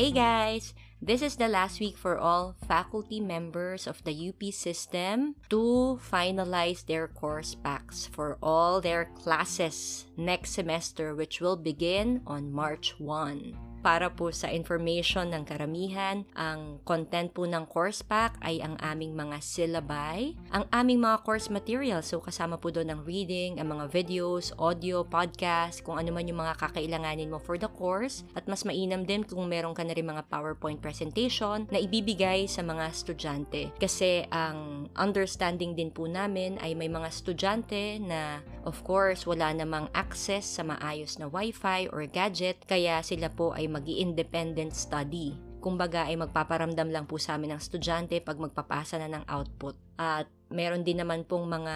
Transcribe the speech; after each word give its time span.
Hey 0.00 0.16
guys! 0.16 0.72
This 1.04 1.20
is 1.20 1.36
the 1.36 1.44
last 1.44 1.76
week 1.76 1.92
for 1.92 2.16
all 2.16 2.56
faculty 2.64 3.20
members 3.20 3.84
of 3.84 4.00
the 4.08 4.16
UP 4.16 4.40
system 4.48 5.36
to 5.52 6.00
finalize 6.00 6.80
their 6.88 7.04
course 7.04 7.52
packs 7.52 8.08
for 8.08 8.40
all 8.40 8.80
their 8.80 9.12
classes 9.20 10.08
next 10.16 10.56
semester 10.56 11.12
which 11.12 11.44
will 11.44 11.60
begin 11.60 12.24
on 12.24 12.48
March 12.48 12.96
1. 12.96 13.69
Para 13.80 14.12
po 14.12 14.28
sa 14.28 14.52
information 14.52 15.32
ng 15.32 15.48
karamihan, 15.48 16.28
ang 16.36 16.84
content 16.84 17.32
po 17.32 17.48
ng 17.48 17.64
course 17.64 18.04
pack 18.04 18.36
ay 18.44 18.60
ang 18.60 18.76
aming 18.76 19.16
mga 19.16 19.40
syllabi, 19.40 20.36
ang 20.52 20.68
aming 20.68 21.00
mga 21.00 21.24
course 21.24 21.48
materials. 21.48 22.12
So 22.12 22.20
kasama 22.20 22.60
po 22.60 22.68
doon 22.68 22.92
ang 22.92 23.00
reading, 23.08 23.56
ang 23.56 23.72
mga 23.72 23.88
videos, 23.88 24.52
audio, 24.60 25.00
podcast, 25.00 25.80
kung 25.80 25.96
ano 25.96 26.12
man 26.12 26.28
yung 26.28 26.44
mga 26.44 26.60
kakailanganin 26.60 27.32
mo 27.32 27.40
for 27.40 27.56
the 27.56 27.72
course. 27.72 28.20
At 28.36 28.44
mas 28.44 28.68
mainam 28.68 29.08
din 29.08 29.24
kung 29.24 29.48
meron 29.48 29.72
ka 29.72 29.80
na 29.80 29.96
rin 29.96 30.04
mga 30.04 30.28
PowerPoint 30.28 30.84
presentation 30.84 31.64
na 31.72 31.80
ibibigay 31.80 32.44
sa 32.44 32.60
mga 32.60 32.84
estudyante. 32.92 33.72
Kasi 33.80 34.28
ang 34.28 34.92
understanding 34.92 35.72
din 35.72 35.88
po 35.88 36.04
namin 36.04 36.60
ay 36.60 36.76
may 36.76 36.92
mga 36.92 37.08
estudyante 37.08 37.96
na 37.96 38.44
of 38.68 38.84
course 38.84 39.24
wala 39.24 39.56
namang 39.56 39.88
access 39.96 40.44
sa 40.44 40.60
maayos 40.60 41.16
na 41.16 41.32
wifi 41.32 41.88
or 41.88 42.04
gadget 42.04 42.60
kaya 42.68 43.00
sila 43.00 43.32
po 43.32 43.56
ay 43.56 43.69
mag 43.70 43.86
independent 43.86 44.74
study. 44.74 45.38
Kumbaga 45.60 46.08
ay 46.08 46.16
magpaparamdam 46.16 46.88
lang 46.90 47.04
po 47.04 47.20
sa 47.20 47.36
amin 47.36 47.54
ng 47.54 47.60
estudyante 47.60 48.18
pag 48.18 48.40
magpapasa 48.40 48.98
na 48.98 49.08
ng 49.12 49.24
output. 49.28 49.76
At 50.00 50.26
meron 50.50 50.82
din 50.82 50.98
naman 50.98 51.28
pong 51.28 51.46
mga 51.46 51.74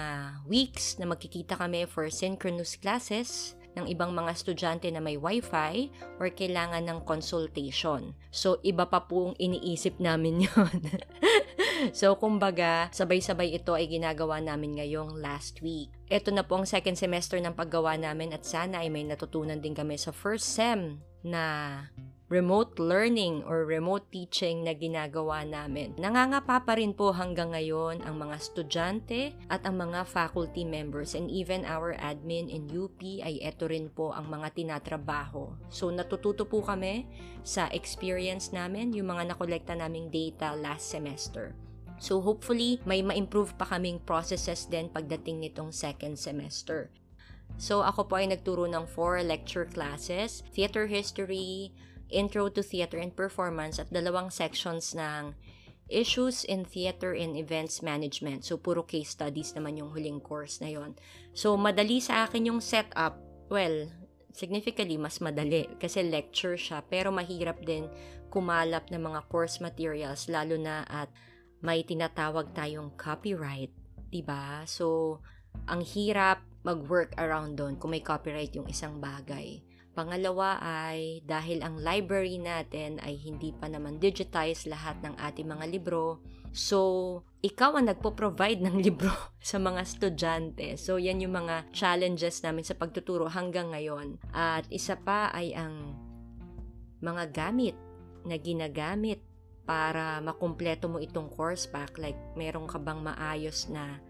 weeks 0.49 0.99
na 0.99 1.07
magkikita 1.07 1.55
kami 1.55 1.87
for 1.87 2.09
synchronous 2.09 2.75
classes 2.81 3.55
ng 3.75 3.91
ibang 3.91 4.15
mga 4.15 4.31
estudyante 4.35 4.89
na 4.91 5.03
may 5.03 5.19
wifi 5.19 5.91
or 6.23 6.31
kailangan 6.31 6.87
ng 6.87 6.99
consultation. 7.03 8.15
So, 8.31 8.63
iba 8.63 8.87
pa 8.87 9.05
pong 9.05 9.35
iniisip 9.39 9.99
namin 9.99 10.43
yon. 10.47 10.79
so, 11.91 12.15
kumbaga, 12.15 12.89
sabay-sabay 12.95 13.55
ito 13.55 13.75
ay 13.75 13.91
ginagawa 13.91 14.39
namin 14.39 14.79
ngayong 14.79 15.19
last 15.19 15.59
week. 15.61 15.91
Ito 16.07 16.31
na 16.31 16.47
po 16.47 16.63
ang 16.63 16.67
second 16.67 16.95
semester 16.95 17.37
ng 17.43 17.59
paggawa 17.59 17.99
namin 17.99 18.31
at 18.31 18.47
sana 18.47 18.87
ay 18.87 18.89
may 18.91 19.03
natutunan 19.03 19.59
din 19.59 19.75
kami 19.75 19.99
sa 19.99 20.15
first 20.15 20.55
sem 20.55 21.03
na 21.25 21.81
remote 22.33 22.81
learning 22.81 23.45
or 23.45 23.69
remote 23.69 24.09
teaching 24.09 24.65
na 24.65 24.73
ginagawa 24.73 25.45
namin. 25.45 25.93
Nangangapa 26.01 26.65
pa 26.65 26.75
rin 26.75 26.97
po 26.97 27.13
hanggang 27.13 27.53
ngayon 27.53 28.01
ang 28.03 28.17
mga 28.17 28.41
estudyante 28.41 29.37
at 29.53 29.63
ang 29.69 29.77
mga 29.77 30.09
faculty 30.09 30.65
members 30.65 31.13
and 31.13 31.29
even 31.29 31.69
our 31.69 31.93
admin 32.01 32.49
in 32.49 32.65
UP 32.73 32.99
ay 33.21 33.39
eto 33.45 33.69
rin 33.69 33.93
po 33.93 34.11
ang 34.17 34.27
mga 34.33 34.57
tinatrabaho. 34.57 35.53
So 35.69 35.93
natututo 35.93 36.49
po 36.49 36.65
kami 36.65 37.05
sa 37.45 37.69
experience 37.71 38.51
namin, 38.57 38.97
yung 38.97 39.13
mga 39.13 39.37
nakolekta 39.37 39.77
naming 39.77 40.09
data 40.09 40.57
last 40.57 40.89
semester. 40.89 41.53
So 42.01 42.19
hopefully, 42.19 42.83
may 42.83 43.05
ma-improve 43.05 43.55
pa 43.55 43.69
kaming 43.69 44.03
processes 44.03 44.67
din 44.67 44.91
pagdating 44.91 45.39
nitong 45.39 45.71
second 45.71 46.19
semester. 46.19 46.91
So 47.57 47.81
ako 47.87 48.11
po 48.11 48.15
ay 48.19 48.31
nagturo 48.31 48.67
ng 48.67 48.85
four 48.91 49.23
lecture 49.23 49.65
classes, 49.65 50.43
theater 50.53 50.91
history, 50.91 51.73
intro 52.11 52.51
to 52.51 52.63
theater 52.63 52.99
and 52.99 53.15
performance 53.15 53.79
at 53.79 53.91
dalawang 53.91 54.29
sections 54.31 54.93
ng 54.93 55.35
issues 55.89 56.45
in 56.45 56.65
theater 56.65 57.13
and 57.13 57.37
events 57.37 57.85
management. 57.85 58.45
So 58.45 58.57
puro 58.57 58.83
case 58.83 59.13
studies 59.13 59.53
naman 59.53 59.77
yung 59.79 59.93
huling 59.93 60.21
course 60.21 60.61
na 60.61 60.73
yon. 60.73 60.97
So 61.37 61.55
madali 61.61 62.01
sa 62.01 62.25
akin 62.25 62.49
yung 62.49 62.61
setup. 62.65 63.21
Well, 63.53 63.93
significantly 64.35 64.99
mas 64.99 65.23
madali 65.23 65.71
kasi 65.79 66.03
lecture 66.03 66.59
siya 66.59 66.83
pero 66.83 67.15
mahirap 67.15 67.63
din 67.63 67.87
kumalap 68.35 68.91
ng 68.91 68.99
mga 68.99 69.31
course 69.31 69.63
materials 69.63 70.27
lalo 70.27 70.59
na 70.59 70.83
at 70.91 71.07
may 71.63 71.87
tinatawag 71.87 72.51
tayong 72.53 72.93
copyright, 72.99 73.71
'di 74.11 74.21
ba? 74.27 74.67
So 74.67 75.19
ang 75.69 75.81
hirap 75.81 76.45
mag-work 76.65 77.13
around 77.21 77.61
doon 77.61 77.77
kung 77.77 77.93
may 77.93 78.01
copyright 78.01 78.57
yung 78.57 78.69
isang 78.69 78.99
bagay. 78.99 79.61
Pangalawa 79.95 80.59
ay 80.59 81.23
dahil 81.23 81.63
ang 81.63 81.79
library 81.79 82.43
natin 82.43 82.99
ay 82.99 83.15
hindi 83.15 83.55
pa 83.55 83.71
naman 83.71 84.03
digitize 84.03 84.67
lahat 84.67 84.99
ng 85.07 85.15
ating 85.15 85.47
mga 85.47 85.71
libro. 85.71 86.19
So, 86.51 87.23
ikaw 87.47 87.79
ang 87.79 87.87
nagpo-provide 87.87 88.59
ng 88.59 88.81
libro 88.91 89.15
sa 89.39 89.63
mga 89.63 89.87
estudyante. 89.87 90.75
So, 90.75 90.99
yan 90.99 91.23
yung 91.23 91.39
mga 91.39 91.71
challenges 91.71 92.43
namin 92.43 92.67
sa 92.67 92.75
pagtuturo 92.75 93.31
hanggang 93.31 93.71
ngayon. 93.71 94.19
At 94.35 94.67
isa 94.67 94.99
pa 94.99 95.31
ay 95.31 95.55
ang 95.55 95.95
mga 96.99 97.31
gamit 97.31 97.79
na 98.27 98.35
ginagamit 98.35 99.23
para 99.63 100.19
makumpleto 100.19 100.91
mo 100.91 100.99
itong 100.99 101.31
course 101.31 101.71
pack. 101.71 102.03
Like, 102.03 102.19
meron 102.35 102.67
ka 102.67 102.83
bang 102.83 102.99
maayos 102.99 103.71
na 103.71 104.03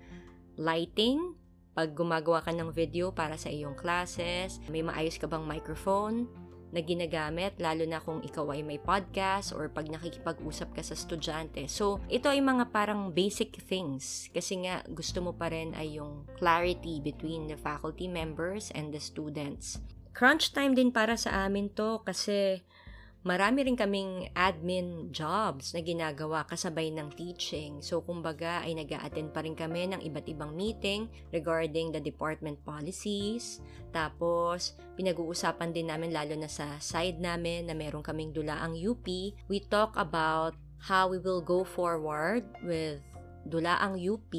lighting 0.56 1.34
pag 1.75 1.91
gumagawa 1.91 2.38
ka 2.38 2.54
ng 2.54 2.70
video 2.70 3.10
para 3.10 3.34
sa 3.34 3.50
iyong 3.50 3.75
classes, 3.75 4.62
may 4.70 4.78
maayos 4.78 5.19
ka 5.19 5.26
bang 5.26 5.42
microphone 5.42 6.31
na 6.75 6.82
ginagamit, 6.82 7.54
lalo 7.62 7.87
na 7.87 8.03
kung 8.03 8.19
ikaw 8.22 8.50
ay 8.50 8.62
may 8.66 8.78
podcast 8.82 9.54
or 9.54 9.70
pag 9.70 9.87
nakikipag-usap 9.91 10.75
ka 10.75 10.82
sa 10.82 10.98
estudyante. 10.98 11.66
So, 11.70 12.03
ito 12.10 12.26
ay 12.31 12.42
mga 12.42 12.75
parang 12.75 13.15
basic 13.15 13.59
things 13.62 14.31
kasi 14.34 14.66
nga 14.66 14.82
gusto 14.91 15.22
mo 15.22 15.34
pa 15.34 15.50
rin 15.50 15.75
ay 15.78 16.03
yung 16.03 16.26
clarity 16.38 16.98
between 16.98 17.47
the 17.47 17.59
faculty 17.59 18.10
members 18.10 18.75
and 18.75 18.91
the 18.91 18.98
students. 18.98 19.78
Crunch 20.15 20.54
time 20.54 20.78
din 20.78 20.94
para 20.94 21.19
sa 21.19 21.47
amin 21.47 21.75
to 21.75 22.03
kasi 22.06 22.62
marami 23.24 23.64
rin 23.64 23.74
kaming 23.74 24.28
admin 24.36 25.08
jobs 25.08 25.72
na 25.72 25.80
ginagawa 25.80 26.44
kasabay 26.44 26.92
ng 26.92 27.08
teaching. 27.16 27.80
So, 27.80 28.04
kumbaga 28.04 28.60
ay 28.60 28.76
nag 28.76 28.92
attend 28.92 29.32
pa 29.32 29.40
rin 29.40 29.56
kami 29.56 29.88
ng 29.88 30.04
iba't 30.04 30.28
ibang 30.28 30.52
meeting 30.52 31.08
regarding 31.32 31.90
the 31.90 32.04
department 32.04 32.60
policies. 32.68 33.64
Tapos, 33.96 34.76
pinag-uusapan 35.00 35.72
din 35.72 35.88
namin 35.88 36.12
lalo 36.12 36.36
na 36.36 36.52
sa 36.52 36.76
side 36.78 37.16
namin 37.16 37.64
na 37.64 37.72
meron 37.72 38.04
kaming 38.04 38.30
dulaang 38.30 38.76
UP. 38.76 39.08
We 39.48 39.58
talk 39.72 39.96
about 39.96 40.52
how 40.84 41.08
we 41.08 41.16
will 41.16 41.41
go 41.41 41.64
forward 41.64 42.44
with 42.60 43.00
dulaang 43.44 44.00
UP 44.00 44.32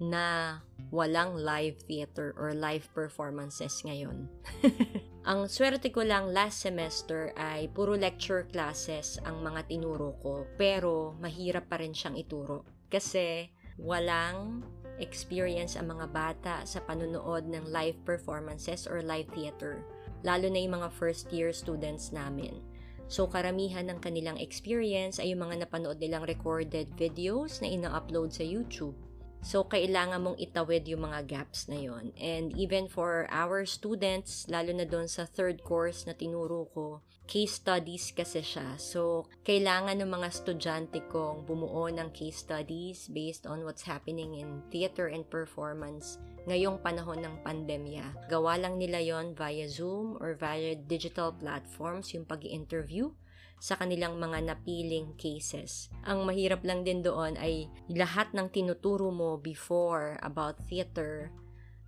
na 0.00 0.58
walang 0.92 1.36
live 1.36 1.80
theater 1.84 2.32
or 2.36 2.52
live 2.52 2.88
performances 2.92 3.84
ngayon. 3.84 4.28
Ang 5.30 5.50
swerte 5.50 5.90
ko 5.90 6.06
lang 6.06 6.30
last 6.30 6.62
semester 6.62 7.34
ay 7.34 7.66
puro 7.74 7.98
lecture 7.98 8.46
classes 8.46 9.18
ang 9.26 9.42
mga 9.42 9.66
tinuro 9.66 10.14
ko, 10.22 10.46
pero 10.54 11.18
mahirap 11.18 11.66
pa 11.66 11.82
rin 11.82 11.90
siyang 11.90 12.14
ituro. 12.14 12.62
Kasi 12.86 13.50
walang 13.74 14.62
experience 15.02 15.74
ang 15.74 15.90
mga 15.90 16.06
bata 16.14 16.54
sa 16.62 16.78
panunood 16.78 17.50
ng 17.50 17.66
live 17.74 17.98
performances 18.06 18.86
or 18.86 19.02
live 19.02 19.26
theater, 19.34 19.82
lalo 20.22 20.46
na 20.46 20.62
yung 20.62 20.78
mga 20.78 20.94
first 20.94 21.26
year 21.34 21.50
students 21.50 22.14
namin. 22.14 22.62
So 23.06 23.30
karamihan 23.30 23.86
ng 23.86 24.02
kanilang 24.02 24.42
experience 24.42 25.22
ay 25.22 25.30
yung 25.34 25.46
mga 25.46 25.66
napanood 25.66 26.02
nilang 26.02 26.26
recorded 26.26 26.90
videos 26.98 27.62
na 27.62 27.70
ina-upload 27.70 28.34
sa 28.34 28.42
YouTube. 28.42 28.98
So, 29.46 29.62
kailangan 29.62 30.26
mong 30.26 30.42
itawid 30.42 30.90
yung 30.90 31.06
mga 31.06 31.22
gaps 31.30 31.70
na 31.70 31.78
yon. 31.78 32.10
And 32.18 32.50
even 32.58 32.90
for 32.90 33.30
our 33.30 33.62
students, 33.62 34.42
lalo 34.50 34.74
na 34.74 34.82
doon 34.82 35.06
sa 35.06 35.22
third 35.22 35.62
course 35.62 36.02
na 36.02 36.18
tinuro 36.18 36.66
ko, 36.74 37.06
case 37.30 37.62
studies 37.62 38.10
kasi 38.10 38.42
siya. 38.42 38.74
So, 38.74 39.30
kailangan 39.46 40.02
ng 40.02 40.10
mga 40.10 40.34
estudyante 40.34 40.98
kong 41.06 41.46
bumuo 41.46 41.86
ng 41.86 42.10
case 42.10 42.42
studies 42.42 43.06
based 43.06 43.46
on 43.46 43.62
what's 43.62 43.86
happening 43.86 44.34
in 44.34 44.66
theater 44.74 45.06
and 45.06 45.22
performance 45.30 46.18
ngayong 46.46 46.78
panahon 46.80 47.20
ng 47.20 47.36
pandemya. 47.42 48.30
Gawa 48.30 48.56
lang 48.56 48.78
nila 48.78 49.02
yon 49.02 49.34
via 49.34 49.66
Zoom 49.66 50.14
or 50.22 50.38
via 50.38 50.78
digital 50.78 51.34
platforms 51.34 52.14
yung 52.14 52.24
pag 52.24 52.46
interview 52.46 53.10
sa 53.58 53.74
kanilang 53.74 54.20
mga 54.20 54.54
napiling 54.54 55.16
cases. 55.18 55.90
Ang 56.06 56.28
mahirap 56.28 56.62
lang 56.62 56.86
din 56.86 57.02
doon 57.02 57.34
ay 57.40 57.66
lahat 57.90 58.30
ng 58.30 58.52
tinuturo 58.52 59.10
mo 59.10 59.40
before 59.40 60.20
about 60.22 60.60
theater 60.70 61.34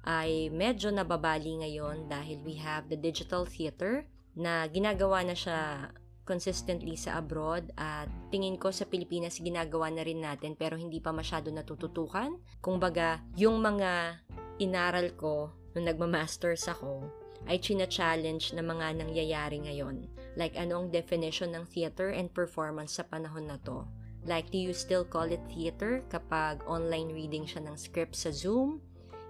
ay 0.08 0.48
medyo 0.48 0.88
nababali 0.88 1.60
ngayon 1.60 2.08
dahil 2.08 2.40
we 2.42 2.56
have 2.56 2.88
the 2.88 2.96
digital 2.96 3.44
theater 3.44 4.08
na 4.38 4.64
ginagawa 4.70 5.20
na 5.26 5.36
siya 5.36 5.92
consistently 6.28 6.92
sa 6.92 7.20
abroad 7.20 7.72
at 7.80 8.08
tingin 8.28 8.60
ko 8.60 8.68
sa 8.68 8.84
Pilipinas 8.84 9.40
ginagawa 9.40 9.88
na 9.88 10.04
rin 10.04 10.20
natin 10.20 10.52
pero 10.56 10.76
hindi 10.76 11.00
pa 11.00 11.12
masyado 11.12 11.48
natututukan. 11.48 12.36
Kung 12.60 12.76
baga, 12.76 13.24
yung 13.36 13.64
mga 13.64 14.20
inaral 14.58 15.14
ko 15.14 15.54
nung 15.74 15.86
nagma-masters 15.86 16.66
ako 16.66 17.06
ay 17.46 17.62
china-challenge 17.62 18.52
na 18.52 18.62
mga 18.66 18.98
nangyayari 18.98 19.62
ngayon. 19.62 20.10
Like 20.34 20.58
anong 20.58 20.90
definition 20.90 21.54
ng 21.54 21.70
theater 21.70 22.10
and 22.10 22.30
performance 22.34 22.98
sa 22.98 23.06
panahon 23.06 23.46
na 23.46 23.58
to. 23.62 23.86
Like, 24.26 24.50
do 24.50 24.58
you 24.58 24.74
still 24.74 25.06
call 25.06 25.30
it 25.30 25.40
theater 25.48 26.02
kapag 26.10 26.60
online 26.66 27.14
reading 27.14 27.46
siya 27.46 27.64
ng 27.64 27.78
script 27.78 28.18
sa 28.18 28.34
Zoom? 28.34 28.82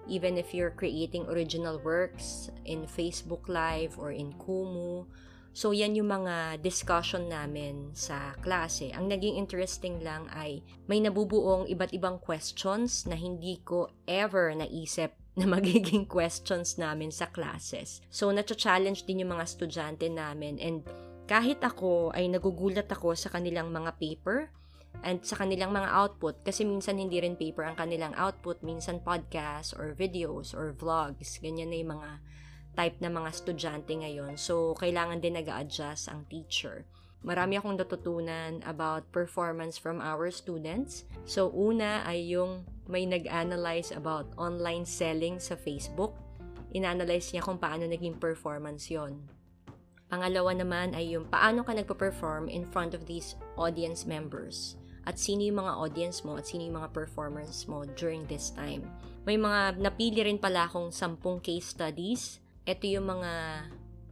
Even 0.09 0.41
if 0.41 0.51
you're 0.51 0.73
creating 0.73 1.29
original 1.29 1.77
works 1.85 2.49
in 2.65 2.89
Facebook 2.89 3.45
Live 3.45 4.01
or 4.01 4.09
in 4.09 4.33
Kumu. 4.41 5.05
So, 5.59 5.75
yan 5.75 5.99
yung 5.99 6.07
mga 6.07 6.63
discussion 6.63 7.27
namin 7.27 7.91
sa 7.91 8.31
klase. 8.39 8.95
Ang 8.95 9.11
naging 9.11 9.35
interesting 9.35 9.99
lang 9.99 10.31
ay 10.31 10.63
may 10.87 11.03
nabubuong 11.03 11.67
iba't 11.67 11.91
ibang 11.91 12.15
questions 12.15 13.03
na 13.03 13.19
hindi 13.19 13.59
ko 13.67 13.91
ever 14.07 14.55
naisip 14.55 15.11
na 15.39 15.43
magiging 15.43 16.07
questions 16.07 16.79
namin 16.79 17.11
sa 17.11 17.27
classes. 17.27 17.99
So, 18.07 18.31
na-challenge 18.31 19.03
din 19.03 19.27
yung 19.27 19.35
mga 19.35 19.51
estudyante 19.51 20.07
namin 20.07 20.63
and 20.63 20.87
kahit 21.27 21.59
ako 21.59 22.15
ay 22.15 22.31
nagugulat 22.31 22.87
ako 22.87 23.11
sa 23.19 23.27
kanilang 23.27 23.67
mga 23.75 23.99
paper 23.99 24.47
and 25.03 25.19
sa 25.27 25.43
kanilang 25.43 25.75
mga 25.75 25.91
output 25.91 26.39
kasi 26.39 26.63
minsan 26.63 26.95
hindi 26.95 27.19
rin 27.19 27.35
paper 27.35 27.67
ang 27.67 27.75
kanilang 27.75 28.15
output, 28.15 28.63
minsan 28.63 29.03
podcast 29.03 29.75
or 29.75 29.91
videos 29.91 30.55
or 30.55 30.71
vlogs. 30.71 31.35
Ganyan 31.43 31.67
na 31.67 31.83
yung 31.83 31.99
mga 31.99 32.09
type 32.79 32.95
na 33.03 33.11
mga 33.11 33.35
estudyante 33.35 33.91
ngayon. 33.91 34.39
So, 34.39 34.71
kailangan 34.79 35.19
din 35.19 35.35
nag 35.35 35.51
adjust 35.51 36.07
ang 36.07 36.23
teacher. 36.31 36.87
Marami 37.19 37.59
akong 37.59 37.75
natutunan 37.75 38.63
about 38.63 39.03
performance 39.11 39.75
from 39.75 39.99
our 39.99 40.31
students. 40.31 41.03
So, 41.27 41.51
una 41.51 42.07
ay 42.07 42.31
yung 42.31 42.63
may 42.87 43.03
nag-analyze 43.03 43.91
about 43.91 44.31
online 44.39 44.87
selling 44.87 45.43
sa 45.43 45.59
Facebook. 45.59 46.15
Inanalyze 46.71 47.35
niya 47.35 47.43
kung 47.43 47.59
paano 47.59 47.83
naging 47.83 48.15
performance 48.15 48.87
yon. 48.87 49.19
Pangalawa 50.07 50.55
naman 50.55 50.95
ay 50.95 51.19
yung 51.19 51.27
paano 51.27 51.67
ka 51.67 51.75
nagpa-perform 51.75 52.47
in 52.47 52.63
front 52.71 52.95
of 52.95 53.03
these 53.03 53.35
audience 53.59 54.07
members 54.07 54.79
at 55.03 55.19
sino 55.19 55.43
yung 55.43 55.59
mga 55.59 55.75
audience 55.75 56.23
mo 56.23 56.39
at 56.39 56.47
sino 56.47 56.65
yung 56.65 56.79
mga 56.79 56.95
performers 56.95 57.67
mo 57.67 57.83
during 57.99 58.23
this 58.31 58.55
time. 58.55 58.87
May 59.27 59.35
mga 59.35 59.83
napili 59.83 60.23
rin 60.23 60.39
pala 60.39 60.65
akong 60.65 60.89
sampung 60.95 61.43
case 61.43 61.75
studies 61.75 62.41
ito 62.65 62.85
yung 62.87 63.07
mga 63.07 63.31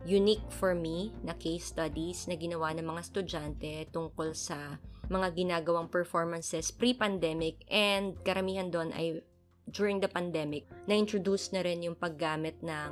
unique 0.08 0.48
for 0.54 0.72
me 0.72 1.12
na 1.26 1.36
case 1.36 1.74
studies 1.74 2.30
na 2.32 2.40
ginawa 2.40 2.72
ng 2.72 2.86
mga 2.86 3.02
estudyante 3.04 3.72
tungkol 3.92 4.32
sa 4.32 4.80
mga 5.08 5.36
ginagawang 5.36 5.88
performances 5.88 6.72
pre-pandemic 6.72 7.64
and 7.72 8.16
karamihan 8.24 8.68
doon 8.72 8.92
ay 8.96 9.24
during 9.68 10.00
the 10.00 10.08
pandemic 10.08 10.64
na-introduce 10.88 11.52
na 11.52 11.64
rin 11.64 11.84
yung 11.84 11.96
paggamit 11.96 12.56
ng 12.64 12.92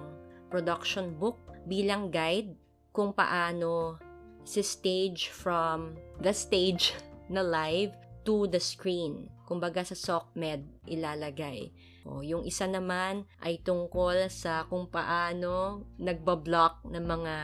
production 0.51 1.15
book 1.15 1.39
bilang 1.67 2.11
guide 2.11 2.55
kung 2.95 3.11
paano 3.11 3.99
si 4.45 4.61
stage 4.61 5.33
from 5.33 5.97
the 6.21 6.31
stage 6.31 6.95
na 7.33 7.41
live 7.41 7.91
to 8.23 8.45
the 8.47 8.61
screen. 8.61 9.29
Kumbaga 9.45 9.81
sa 9.85 9.97
SOCMED 9.97 10.89
ilalagay. 10.89 11.73
O, 12.05 12.21
yung 12.21 12.45
isa 12.45 12.69
naman 12.69 13.25
ay 13.41 13.57
tungkol 13.65 14.29
sa 14.29 14.69
kung 14.69 14.85
paano 14.85 15.81
nagbablock 15.97 16.85
ng 16.85 17.01
mga 17.01 17.35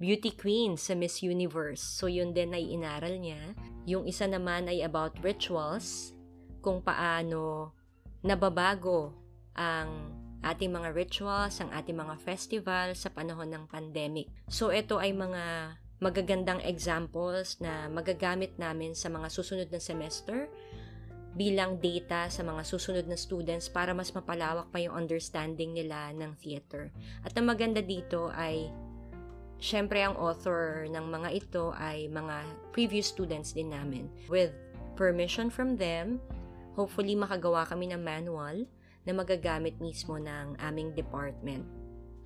beauty 0.00 0.32
queens 0.32 0.86
sa 0.86 0.94
Miss 0.94 1.20
Universe. 1.20 1.82
So, 1.82 2.08
yun 2.08 2.32
din 2.32 2.56
ay 2.56 2.70
inaral 2.70 3.18
niya. 3.20 3.58
Yung 3.84 4.06
isa 4.06 4.24
naman 4.30 4.70
ay 4.70 4.80
about 4.86 5.18
rituals, 5.20 6.16
kung 6.64 6.80
paano 6.80 7.74
nababago 8.22 9.12
ang 9.58 10.14
ating 10.40 10.72
mga 10.72 10.96
rituals, 10.96 11.60
ang 11.60 11.68
ating 11.74 11.98
mga 11.98 12.16
festival 12.22 12.96
sa 12.96 13.12
panahon 13.12 13.52
ng 13.52 13.64
pandemic. 13.68 14.32
So, 14.48 14.72
ito 14.72 14.96
ay 14.96 15.12
mga 15.12 15.76
magagandang 16.00 16.64
examples 16.64 17.60
na 17.60 17.92
magagamit 17.92 18.56
namin 18.56 18.96
sa 18.96 19.12
mga 19.12 19.28
susunod 19.28 19.68
na 19.68 19.76
semester 19.76 20.48
bilang 21.34 21.78
data 21.78 22.26
sa 22.26 22.42
mga 22.42 22.62
susunod 22.66 23.06
na 23.06 23.14
students 23.14 23.70
para 23.70 23.94
mas 23.94 24.10
mapalawak 24.10 24.66
pa 24.74 24.82
yung 24.82 25.06
understanding 25.06 25.70
nila 25.70 26.10
ng 26.10 26.34
theater. 26.42 26.90
At 27.22 27.34
ang 27.38 27.46
maganda 27.46 27.78
dito 27.78 28.34
ay 28.34 28.66
syempre 29.62 30.02
ang 30.02 30.18
author 30.18 30.88
ng 30.90 31.06
mga 31.06 31.28
ito 31.30 31.70
ay 31.76 32.10
mga 32.10 32.42
previous 32.74 33.12
students 33.14 33.54
din 33.54 33.70
namin. 33.70 34.10
With 34.26 34.50
permission 34.98 35.52
from 35.52 35.78
them, 35.78 36.18
hopefully 36.74 37.14
makagawa 37.14 37.68
kami 37.68 37.94
ng 37.94 38.02
manual 38.02 38.66
na 39.06 39.12
magagamit 39.14 39.78
mismo 39.78 40.18
ng 40.18 40.58
aming 40.58 40.92
department. 40.98 41.64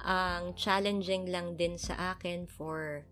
Ang 0.01 0.57
challenging 0.57 1.29
lang 1.29 1.55
din 1.55 1.77
sa 1.77 2.17
akin 2.17 2.49
for 2.49 3.05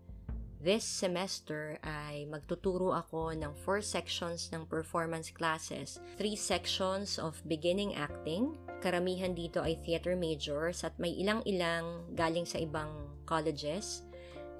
This 0.63 0.87
semester 0.87 1.75
ay 1.83 2.23
magtuturo 2.31 2.95
ako 2.95 3.35
ng 3.35 3.51
four 3.67 3.83
sections 3.83 4.47
ng 4.55 4.63
performance 4.63 5.27
classes. 5.27 5.99
Three 6.15 6.39
sections 6.39 7.19
of 7.19 7.35
beginning 7.51 7.99
acting. 7.99 8.55
Karamihan 8.79 9.35
dito 9.35 9.59
ay 9.59 9.75
theater 9.83 10.15
majors 10.15 10.87
at 10.87 10.95
may 10.95 11.11
ilang-ilang 11.19 12.07
galing 12.15 12.47
sa 12.47 12.63
ibang 12.63 12.87
colleges. 13.27 14.07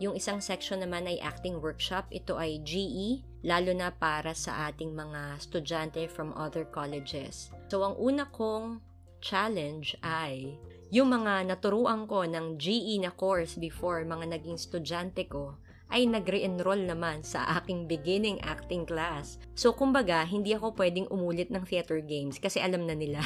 Yung 0.03 0.19
isang 0.19 0.43
section 0.43 0.83
naman 0.83 1.07
ay 1.07 1.23
acting 1.23 1.63
workshop. 1.63 2.11
Ito 2.11 2.35
ay 2.35 2.59
GE, 2.67 3.23
lalo 3.47 3.71
na 3.71 3.95
para 3.95 4.35
sa 4.35 4.67
ating 4.67 4.91
mga 4.91 5.39
estudyante 5.39 6.11
from 6.11 6.35
other 6.35 6.67
colleges. 6.67 7.47
So, 7.71 7.79
ang 7.79 7.95
una 7.95 8.27
kong 8.27 8.83
challenge 9.23 9.95
ay 10.03 10.59
yung 10.91 11.15
mga 11.15 11.47
naturuan 11.47 12.11
ko 12.11 12.27
ng 12.27 12.59
GE 12.59 12.99
na 12.99 13.15
course 13.15 13.55
before 13.55 14.03
mga 14.03 14.35
naging 14.35 14.59
estudyante 14.59 15.31
ko 15.31 15.62
ay 15.93 16.09
nagre-enroll 16.09 16.89
naman 16.89 17.21
sa 17.21 17.45
aking 17.61 17.85
beginning 17.85 18.41
acting 18.41 18.81
class. 18.81 19.37
So, 19.53 19.77
kumbaga, 19.77 20.25
hindi 20.25 20.57
ako 20.57 20.73
pwedeng 20.73 21.05
umulit 21.13 21.53
ng 21.53 21.61
theater 21.69 22.01
games 22.01 22.41
kasi 22.41 22.57
alam 22.57 22.89
na 22.89 22.97
nila. 22.97 23.21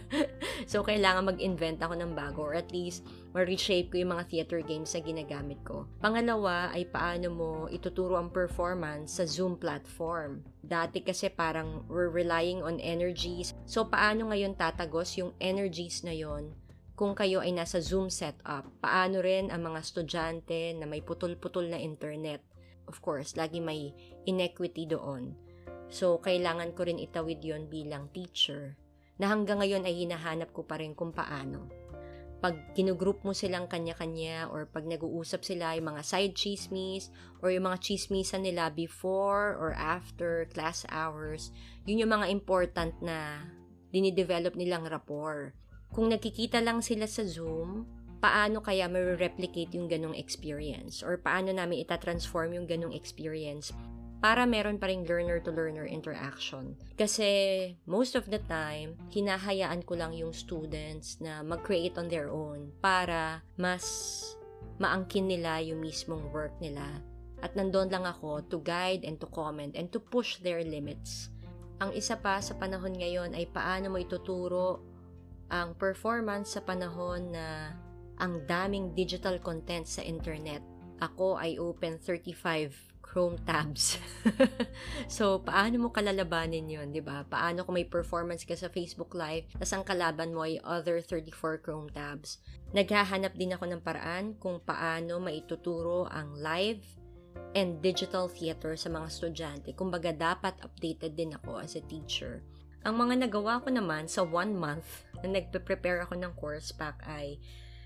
so, 0.72 0.80
kailangan 0.80 1.28
mag-invent 1.28 1.84
ako 1.84 2.00
ng 2.00 2.16
bago 2.16 2.40
or 2.48 2.56
at 2.56 2.72
least 2.72 3.04
ma-reshape 3.36 3.92
ko 3.92 4.00
yung 4.00 4.16
mga 4.16 4.32
theater 4.32 4.64
games 4.64 4.96
na 4.96 5.04
ginagamit 5.04 5.60
ko. 5.60 5.84
Pangalawa 6.00 6.72
ay 6.72 6.88
paano 6.88 7.28
mo 7.28 7.50
ituturo 7.68 8.16
ang 8.16 8.32
performance 8.32 9.20
sa 9.20 9.28
Zoom 9.28 9.60
platform. 9.60 10.40
Dati 10.64 11.04
kasi 11.04 11.28
parang 11.28 11.84
we're 11.92 12.08
relying 12.08 12.64
on 12.64 12.80
energies. 12.80 13.52
So, 13.68 13.84
paano 13.92 14.32
ngayon 14.32 14.56
tatagos 14.56 15.20
yung 15.20 15.36
energies 15.36 16.00
na 16.00 16.16
yon 16.16 16.56
kung 17.00 17.16
kayo 17.16 17.40
ay 17.40 17.56
nasa 17.56 17.80
Zoom 17.80 18.12
setup, 18.12 18.68
paano 18.84 19.24
rin 19.24 19.48
ang 19.48 19.64
mga 19.64 19.80
estudyante 19.80 20.76
na 20.76 20.84
may 20.84 21.00
putol-putol 21.00 21.72
na 21.72 21.80
internet. 21.80 22.44
Of 22.84 23.00
course, 23.00 23.40
lagi 23.40 23.56
may 23.56 23.96
inequity 24.28 24.84
doon. 24.84 25.32
So, 25.88 26.20
kailangan 26.20 26.76
ko 26.76 26.84
rin 26.84 27.00
itawid 27.00 27.40
yon 27.40 27.72
bilang 27.72 28.12
teacher 28.12 28.76
na 29.16 29.32
hanggang 29.32 29.64
ngayon 29.64 29.88
ay 29.88 29.96
hinahanap 30.04 30.52
ko 30.52 30.68
pa 30.68 30.76
rin 30.76 30.92
kung 30.92 31.16
paano. 31.16 31.72
Pag 32.44 32.76
ginugroup 32.76 33.24
mo 33.24 33.32
silang 33.32 33.64
kanya-kanya 33.64 34.52
or 34.52 34.68
pag 34.68 34.84
nag-uusap 34.84 35.40
sila 35.40 35.80
yung 35.80 35.96
mga 35.96 36.04
side 36.04 36.36
chismis 36.36 37.08
or 37.40 37.48
yung 37.48 37.64
mga 37.64 37.80
chismisan 37.80 38.44
nila 38.44 38.68
before 38.68 39.56
or 39.56 39.72
after 39.72 40.44
class 40.52 40.84
hours, 40.92 41.48
yun 41.88 42.04
yung 42.04 42.12
mga 42.12 42.28
important 42.28 42.92
na 43.00 43.40
dinidevelop 43.88 44.52
nilang 44.52 44.84
rapport 44.84 45.56
kung 45.90 46.10
nakikita 46.10 46.62
lang 46.62 46.82
sila 46.82 47.10
sa 47.10 47.26
Zoom, 47.26 47.86
paano 48.22 48.62
kaya 48.62 48.86
ma-replicate 48.86 49.74
yung 49.74 49.90
ganong 49.90 50.14
experience? 50.14 51.02
Or 51.02 51.18
paano 51.18 51.50
namin 51.50 51.82
itatransform 51.82 52.54
yung 52.54 52.66
ganong 52.70 52.94
experience 52.94 53.74
para 54.20 54.44
meron 54.44 54.76
pa 54.76 54.92
rin 54.92 55.08
learner-to-learner 55.08 55.88
interaction. 55.88 56.76
Kasi 56.94 57.72
most 57.88 58.14
of 58.14 58.28
the 58.28 58.38
time, 58.46 58.94
hinahayaan 59.08 59.80
ko 59.88 59.96
lang 59.96 60.12
yung 60.12 60.36
students 60.36 61.16
na 61.24 61.40
mag-create 61.40 61.96
on 61.96 62.12
their 62.12 62.28
own 62.28 62.68
para 62.84 63.40
mas 63.56 63.82
maangkin 64.76 65.24
nila 65.24 65.64
yung 65.64 65.80
mismong 65.80 66.28
work 66.30 66.52
nila. 66.60 66.84
At 67.40 67.56
nandun 67.56 67.88
lang 67.88 68.04
ako 68.04 68.44
to 68.52 68.60
guide 68.60 69.08
and 69.08 69.16
to 69.16 69.28
comment 69.32 69.72
and 69.72 69.88
to 69.96 69.98
push 69.98 70.36
their 70.44 70.60
limits. 70.60 71.32
Ang 71.80 71.96
isa 71.96 72.20
pa 72.20 72.44
sa 72.44 72.52
panahon 72.60 72.92
ngayon 72.92 73.32
ay 73.32 73.48
paano 73.48 73.88
mo 73.88 73.96
ituturo 73.96 74.89
ang 75.50 75.74
performance 75.74 76.54
sa 76.54 76.62
panahon 76.62 77.34
na 77.34 77.74
ang 78.22 78.46
daming 78.46 78.94
digital 78.94 79.36
content 79.42 79.84
sa 79.84 80.00
internet. 80.06 80.62
Ako 81.02 81.36
ay 81.40 81.58
open 81.58 81.98
35 81.98 82.90
Chrome 83.10 83.42
tabs. 83.42 83.98
so, 85.10 85.42
paano 85.42 85.82
mo 85.82 85.88
kalalabanin 85.90 86.70
yun, 86.70 86.94
di 86.94 87.02
ba? 87.02 87.26
Paano 87.26 87.66
kung 87.66 87.74
may 87.74 87.82
performance 87.82 88.46
ka 88.46 88.54
sa 88.54 88.70
Facebook 88.70 89.18
Live, 89.18 89.50
tas 89.58 89.74
ang 89.74 89.82
kalaban 89.82 90.30
mo 90.30 90.46
ay 90.46 90.62
other 90.62 91.02
34 91.02 91.58
Chrome 91.58 91.90
tabs. 91.90 92.38
Naghahanap 92.70 93.34
din 93.34 93.50
ako 93.50 93.66
ng 93.66 93.82
paraan 93.82 94.38
kung 94.38 94.62
paano 94.62 95.18
maituturo 95.18 96.06
ang 96.06 96.38
live 96.38 96.86
and 97.58 97.82
digital 97.82 98.30
theater 98.30 98.78
sa 98.78 98.86
mga 98.86 99.06
estudyante. 99.10 99.74
Kumbaga, 99.74 100.14
dapat 100.14 100.54
updated 100.62 101.18
din 101.18 101.34
ako 101.34 101.58
as 101.58 101.74
a 101.74 101.82
teacher. 101.90 102.46
Ang 102.80 102.96
mga 102.96 103.28
nagawa 103.28 103.60
ko 103.60 103.68
naman 103.68 104.08
sa 104.08 104.24
one 104.24 104.56
month 104.56 105.04
na 105.20 105.36
nagpe-prepare 105.36 106.00
ako 106.08 106.16
ng 106.16 106.32
course 106.32 106.72
pack 106.72 107.04
ay 107.04 107.36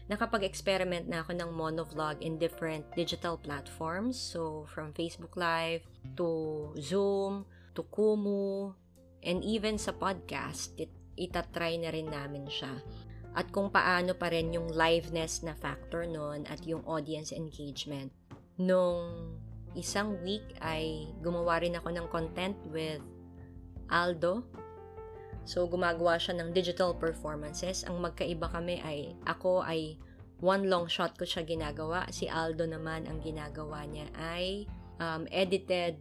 nakapag-experiment 0.06 1.10
na 1.10 1.26
ako 1.26 1.34
ng 1.34 1.50
monovlog 1.50 2.22
in 2.22 2.38
different 2.38 2.86
digital 2.94 3.34
platforms. 3.34 4.14
So, 4.14 4.70
from 4.70 4.94
Facebook 4.94 5.34
Live 5.34 5.82
to 6.14 6.70
Zoom 6.78 7.42
to 7.74 7.82
Kumu 7.90 8.70
and 9.26 9.42
even 9.42 9.82
sa 9.82 9.90
podcast, 9.90 10.70
it, 10.78 10.94
itatry 11.18 11.74
na 11.74 11.90
rin 11.90 12.06
namin 12.06 12.46
siya. 12.46 12.78
At 13.34 13.50
kung 13.50 13.74
paano 13.74 14.14
pa 14.14 14.30
rin 14.30 14.54
yung 14.54 14.70
liveness 14.70 15.42
na 15.42 15.58
factor 15.58 16.06
nun 16.06 16.46
at 16.46 16.62
yung 16.70 16.86
audience 16.86 17.34
engagement. 17.34 18.14
Nung 18.62 19.10
isang 19.74 20.22
week 20.22 20.54
ay 20.62 21.10
gumawa 21.18 21.58
rin 21.58 21.74
ako 21.74 21.90
ng 21.90 22.06
content 22.14 22.54
with 22.70 23.02
Aldo. 23.90 24.46
So, 25.44 25.68
gumagawa 25.68 26.16
siya 26.16 26.40
ng 26.40 26.56
digital 26.56 26.96
performances. 26.96 27.84
Ang 27.84 28.00
magkaiba 28.00 28.48
kami 28.48 28.80
ay, 28.80 29.12
ako 29.28 29.60
ay 29.60 30.00
one 30.40 30.68
long 30.68 30.88
shot 30.88 31.16
ko 31.20 31.28
siya 31.28 31.44
ginagawa. 31.44 32.08
Si 32.08 32.28
Aldo 32.28 32.64
naman, 32.64 33.04
ang 33.04 33.20
ginagawa 33.20 33.84
niya 33.84 34.08
ay 34.16 34.64
um, 35.00 35.28
edited 35.28 36.00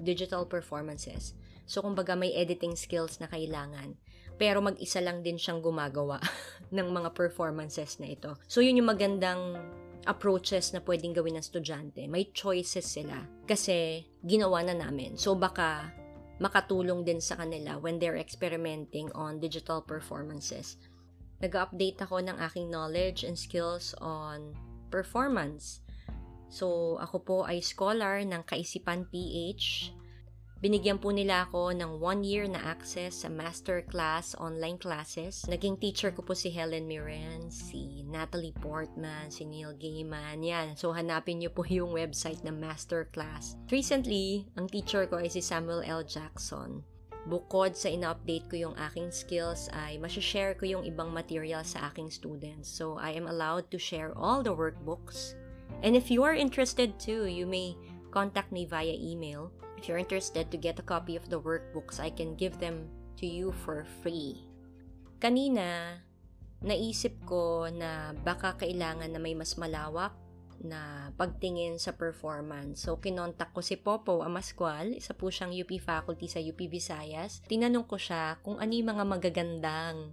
digital 0.00 0.48
performances. 0.48 1.36
So, 1.68 1.84
kumbaga 1.84 2.16
may 2.16 2.32
editing 2.32 2.74
skills 2.74 3.20
na 3.20 3.28
kailangan. 3.28 4.00
Pero 4.40 4.64
mag-isa 4.64 5.04
lang 5.04 5.20
din 5.20 5.36
siyang 5.36 5.60
gumagawa 5.60 6.16
ng 6.76 6.88
mga 6.88 7.12
performances 7.12 8.00
na 8.00 8.08
ito. 8.08 8.40
So, 8.48 8.64
yun 8.64 8.80
yung 8.80 8.88
magandang 8.88 9.60
approaches 10.08 10.72
na 10.72 10.80
pwedeng 10.80 11.12
gawin 11.12 11.36
ng 11.36 11.44
estudyante. 11.44 12.08
May 12.08 12.32
choices 12.32 12.86
sila 12.88 13.20
kasi 13.44 14.08
ginawa 14.24 14.64
na 14.64 14.72
namin. 14.76 15.20
So 15.20 15.36
baka 15.36 15.92
makatulong 16.40 17.04
din 17.04 17.20
sa 17.20 17.36
kanila 17.36 17.76
when 17.76 18.00
they're 18.00 18.16
experimenting 18.16 19.12
on 19.12 19.38
digital 19.38 19.84
performances. 19.84 20.80
Nag-update 21.44 22.00
ako 22.00 22.24
ng 22.24 22.36
aking 22.40 22.72
knowledge 22.72 23.24
and 23.24 23.36
skills 23.36 23.92
on 24.00 24.56
performance. 24.88 25.84
So, 26.50 26.96
ako 26.98 27.16
po 27.22 27.36
ay 27.44 27.62
scholar 27.62 28.24
ng 28.24 28.42
Kaisipan 28.48 29.06
PH 29.12 29.94
Binigyan 30.60 31.00
po 31.00 31.08
nila 31.08 31.48
ako 31.48 31.72
ng 31.72 32.04
one 32.04 32.20
year 32.20 32.44
na 32.44 32.60
access 32.60 33.24
sa 33.24 33.32
master 33.32 33.80
class 33.80 34.36
online 34.36 34.76
classes. 34.76 35.48
Naging 35.48 35.80
teacher 35.80 36.12
ko 36.12 36.20
po 36.20 36.36
si 36.36 36.52
Helen 36.52 36.84
Mirren, 36.84 37.48
si 37.48 38.04
Natalie 38.04 38.52
Portman, 38.60 39.32
si 39.32 39.48
Neil 39.48 39.72
Gaiman. 39.80 40.44
Yan. 40.44 40.76
So, 40.76 40.92
hanapin 40.92 41.40
niyo 41.40 41.56
po 41.56 41.64
yung 41.72 41.96
website 41.96 42.44
ng 42.44 42.60
master 42.60 43.08
class. 43.08 43.56
Recently, 43.72 44.44
ang 44.60 44.68
teacher 44.68 45.08
ko 45.08 45.24
ay 45.24 45.32
si 45.32 45.40
Samuel 45.40 45.80
L. 45.80 46.04
Jackson. 46.04 46.84
Bukod 47.24 47.72
sa 47.72 47.88
ina-update 47.88 48.52
ko 48.52 48.56
yung 48.68 48.76
aking 48.92 49.08
skills, 49.08 49.72
ay 49.72 49.96
share 50.20 50.52
ko 50.52 50.68
yung 50.68 50.84
ibang 50.84 51.08
material 51.08 51.64
sa 51.64 51.88
aking 51.88 52.12
students. 52.12 52.68
So, 52.68 53.00
I 53.00 53.16
am 53.16 53.32
allowed 53.32 53.72
to 53.72 53.80
share 53.80 54.12
all 54.12 54.44
the 54.44 54.52
workbooks. 54.52 55.40
And 55.80 55.96
if 55.96 56.12
you 56.12 56.20
are 56.20 56.36
interested 56.36 57.00
too, 57.00 57.24
you 57.32 57.48
may 57.48 57.80
contact 58.12 58.52
me 58.52 58.68
via 58.68 58.92
email 58.92 59.48
If 59.80 59.88
you're 59.88 59.96
interested 59.96 60.52
to 60.52 60.60
get 60.60 60.76
a 60.76 60.84
copy 60.84 61.16
of 61.16 61.24
the 61.32 61.40
workbooks, 61.40 62.04
I 62.04 62.12
can 62.12 62.36
give 62.36 62.60
them 62.60 62.92
to 63.16 63.24
you 63.24 63.48
for 63.64 63.88
free. 64.04 64.44
Kanina, 65.16 66.04
naisip 66.60 67.16
ko 67.24 67.64
na 67.72 68.12
baka 68.12 68.60
kailangan 68.60 69.08
na 69.08 69.16
may 69.16 69.32
mas 69.32 69.56
malawak 69.56 70.12
na 70.60 71.08
pagtingin 71.16 71.80
sa 71.80 71.96
performance. 71.96 72.84
So, 72.84 73.00
kinontak 73.00 73.56
ko 73.56 73.64
si 73.64 73.80
Popo 73.80 74.20
Amascual, 74.20 74.92
isa 75.00 75.16
po 75.16 75.32
siyang 75.32 75.56
UP 75.56 75.72
faculty 75.80 76.28
sa 76.28 76.44
UP 76.44 76.60
Visayas. 76.60 77.40
Tinanong 77.48 77.88
ko 77.88 77.96
siya 77.96 78.36
kung 78.44 78.60
ano 78.60 78.76
yung 78.76 78.92
mga 78.92 79.04
magagandang 79.08 80.12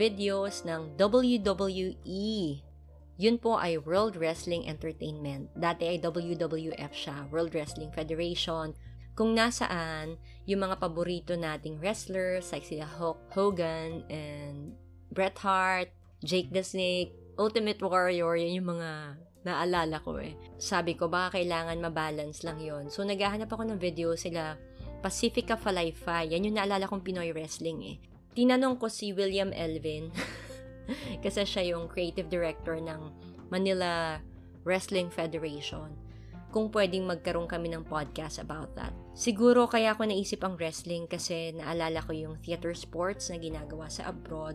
videos 0.00 0.64
ng 0.64 0.96
WWE. 0.96 2.64
Yun 3.20 3.36
po 3.36 3.60
ay 3.60 3.76
World 3.76 4.16
Wrestling 4.16 4.64
Entertainment. 4.64 5.52
Dati 5.52 5.92
ay 5.92 6.00
WWF 6.00 6.92
siya, 6.96 7.28
World 7.28 7.52
Wrestling 7.52 7.92
Federation 7.92 8.72
kung 9.14 9.34
nasaan 9.34 10.18
yung 10.44 10.66
mga 10.66 10.82
paborito 10.82 11.38
nating 11.38 11.78
wrestlers 11.78 12.50
like 12.50 12.66
sila 12.66 12.84
Hulk 12.84 13.30
Hogan 13.30 14.02
and 14.10 14.74
Bret 15.14 15.38
Hart, 15.38 15.94
Jake 16.20 16.50
the 16.50 16.66
Snake, 16.66 17.14
Ultimate 17.38 17.78
Warrior, 17.78 18.34
yun 18.34 18.58
yung 18.62 18.70
mga 18.78 18.90
naalala 19.46 20.02
ko 20.02 20.18
eh. 20.18 20.34
Sabi 20.58 20.98
ko, 20.98 21.06
baka 21.06 21.38
kailangan 21.38 21.78
mabalance 21.78 22.42
lang 22.42 22.58
yon 22.58 22.90
So, 22.90 23.06
naghahanap 23.06 23.46
ako 23.46 23.70
ng 23.70 23.78
video 23.78 24.18
sila 24.18 24.58
Pacifica 25.04 25.54
Falayfay. 25.54 26.34
Yan 26.34 26.50
yung 26.50 26.56
naalala 26.58 26.90
kong 26.90 27.04
Pinoy 27.04 27.30
wrestling 27.30 27.78
eh. 27.84 27.96
Tinanong 28.34 28.80
ko 28.82 28.90
si 28.90 29.14
William 29.14 29.54
Elvin 29.54 30.10
kasi 31.24 31.46
siya 31.46 31.76
yung 31.76 31.86
creative 31.86 32.26
director 32.26 32.80
ng 32.80 33.14
Manila 33.52 34.18
Wrestling 34.64 35.12
Federation 35.12 36.03
kung 36.54 36.70
pwedeng 36.70 37.10
magkaroon 37.10 37.50
kami 37.50 37.74
ng 37.74 37.82
podcast 37.82 38.38
about 38.38 38.70
that. 38.78 38.94
Siguro 39.10 39.66
kaya 39.66 39.90
ako 39.90 40.06
naisip 40.06 40.46
ang 40.46 40.54
wrestling 40.54 41.10
kasi 41.10 41.50
naalala 41.50 41.98
ko 41.98 42.14
yung 42.14 42.38
theater 42.46 42.70
sports 42.78 43.26
na 43.26 43.42
ginagawa 43.42 43.90
sa 43.90 44.06
abroad. 44.14 44.54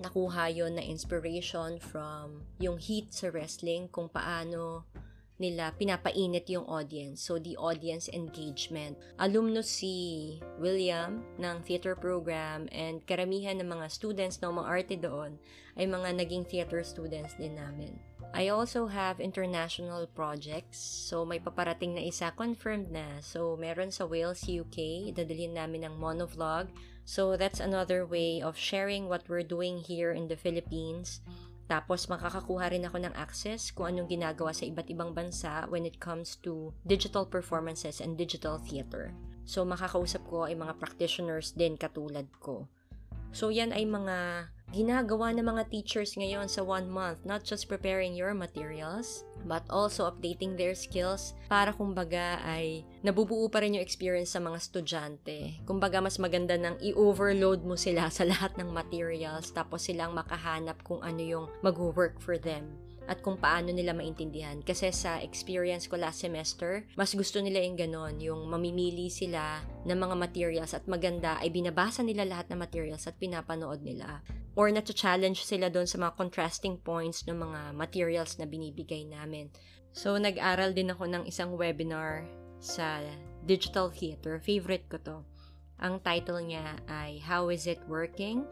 Nakuha 0.00 0.48
yon 0.48 0.80
na 0.80 0.84
inspiration 0.84 1.76
from 1.76 2.48
yung 2.56 2.80
heat 2.80 3.12
sa 3.12 3.28
wrestling, 3.28 3.92
kung 3.92 4.08
paano 4.08 4.88
nila 5.36 5.76
pinapainit 5.76 6.48
yung 6.48 6.64
audience. 6.64 7.20
So, 7.20 7.36
the 7.36 7.60
audience 7.60 8.08
engagement. 8.08 8.96
Alumnus 9.20 9.68
si 9.68 10.36
William 10.56 11.20
ng 11.36 11.60
theater 11.68 11.92
program 11.92 12.72
and 12.72 13.04
karamihan 13.04 13.60
ng 13.60 13.68
mga 13.68 13.92
students 13.92 14.40
na 14.40 14.48
umaarte 14.48 14.96
doon 14.96 15.36
ay 15.76 15.84
mga 15.84 16.16
naging 16.16 16.44
theater 16.48 16.80
students 16.80 17.36
din 17.36 17.52
namin. 17.52 17.92
I 18.34 18.48
also 18.48 18.86
have 18.90 19.22
international 19.22 20.06
projects. 20.10 20.78
So, 20.78 21.24
may 21.24 21.38
paparating 21.38 21.94
na 21.94 22.02
isa 22.04 22.34
confirmed 22.34 22.90
na. 22.90 23.22
So, 23.22 23.54
meron 23.54 23.94
sa 23.94 24.04
Wales, 24.08 24.44
UK. 24.44 25.10
Dadalhin 25.14 25.54
namin 25.54 25.86
ng 25.86 25.96
monovlog. 25.96 26.68
So, 27.06 27.38
that's 27.38 27.62
another 27.62 28.02
way 28.02 28.42
of 28.42 28.58
sharing 28.58 29.06
what 29.06 29.28
we're 29.30 29.46
doing 29.46 29.78
here 29.78 30.10
in 30.10 30.26
the 30.26 30.36
Philippines. 30.36 31.22
Tapos, 31.66 32.06
makakakuha 32.06 32.70
rin 32.70 32.86
ako 32.86 33.02
ng 33.02 33.14
access 33.18 33.74
kung 33.74 33.90
anong 33.90 34.06
ginagawa 34.06 34.54
sa 34.54 34.66
iba't 34.66 34.86
ibang 34.86 35.10
bansa 35.10 35.66
when 35.66 35.82
it 35.82 35.98
comes 35.98 36.38
to 36.38 36.70
digital 36.86 37.26
performances 37.26 37.98
and 37.98 38.14
digital 38.14 38.58
theater. 38.62 39.10
So, 39.46 39.66
makakausap 39.66 40.22
ko 40.26 40.46
ay 40.46 40.54
mga 40.54 40.78
practitioners 40.78 41.54
din 41.54 41.74
katulad 41.74 42.30
ko. 42.38 42.70
So, 43.34 43.50
yan 43.50 43.74
ay 43.74 43.82
mga 43.86 44.50
ginagawa 44.74 45.30
ng 45.30 45.46
mga 45.46 45.70
teachers 45.70 46.18
ngayon 46.18 46.50
sa 46.50 46.66
one 46.66 46.90
month, 46.90 47.22
not 47.22 47.46
just 47.46 47.70
preparing 47.70 48.18
your 48.18 48.34
materials, 48.34 49.22
but 49.46 49.62
also 49.70 50.10
updating 50.10 50.58
their 50.58 50.74
skills 50.74 51.38
para 51.46 51.70
kumbaga 51.70 52.42
ay 52.42 52.82
nabubuo 53.06 53.46
pa 53.46 53.62
rin 53.62 53.78
yung 53.78 53.86
experience 53.86 54.34
sa 54.34 54.42
mga 54.42 54.58
estudyante. 54.58 55.62
Kumbaga 55.62 56.02
mas 56.02 56.18
maganda 56.18 56.58
nang 56.58 56.74
i-overload 56.82 57.62
mo 57.62 57.78
sila 57.78 58.10
sa 58.16 58.26
lahat 58.26 58.58
ng 58.58 58.70
materials 58.74 59.54
tapos 59.54 59.86
silang 59.86 60.16
makahanap 60.16 60.82
kung 60.82 60.98
ano 61.06 61.22
yung 61.22 61.46
mag-work 61.62 62.18
for 62.18 62.34
them 62.34 62.85
at 63.06 63.22
kung 63.22 63.38
paano 63.38 63.70
nila 63.70 63.94
maintindihan. 63.94 64.58
Kasi 64.62 64.90
sa 64.90 65.22
experience 65.22 65.86
ko 65.86 65.94
last 65.98 66.22
semester, 66.22 66.84
mas 66.98 67.14
gusto 67.14 67.38
nila 67.38 67.62
yung 67.62 67.78
ganon, 67.78 68.14
yung 68.18 68.50
mamimili 68.50 69.08
sila 69.08 69.62
ng 69.86 69.98
mga 69.98 70.16
materials 70.18 70.74
at 70.74 70.84
maganda 70.90 71.38
ay 71.38 71.50
binabasa 71.50 72.02
nila 72.02 72.26
lahat 72.26 72.50
ng 72.50 72.58
materials 72.58 73.06
at 73.06 73.18
pinapanood 73.18 73.82
nila. 73.86 74.20
Or 74.58 74.68
na-challenge 74.72 75.46
sila 75.46 75.70
doon 75.70 75.86
sa 75.86 76.02
mga 76.02 76.16
contrasting 76.18 76.82
points 76.82 77.24
ng 77.28 77.38
mga 77.38 77.60
materials 77.76 78.36
na 78.40 78.48
binibigay 78.48 79.06
namin. 79.06 79.52
So, 79.96 80.16
nag-aral 80.20 80.76
din 80.76 80.92
ako 80.92 81.08
ng 81.08 81.24
isang 81.24 81.56
webinar 81.56 82.26
sa 82.60 83.00
digital 83.44 83.88
theater. 83.92 84.40
Favorite 84.40 84.88
ko 84.90 84.96
to. 85.00 85.18
Ang 85.76 86.00
title 86.00 86.40
niya 86.40 86.80
ay 86.88 87.20
How 87.20 87.52
Is 87.52 87.68
It 87.68 87.80
Working? 87.84 88.44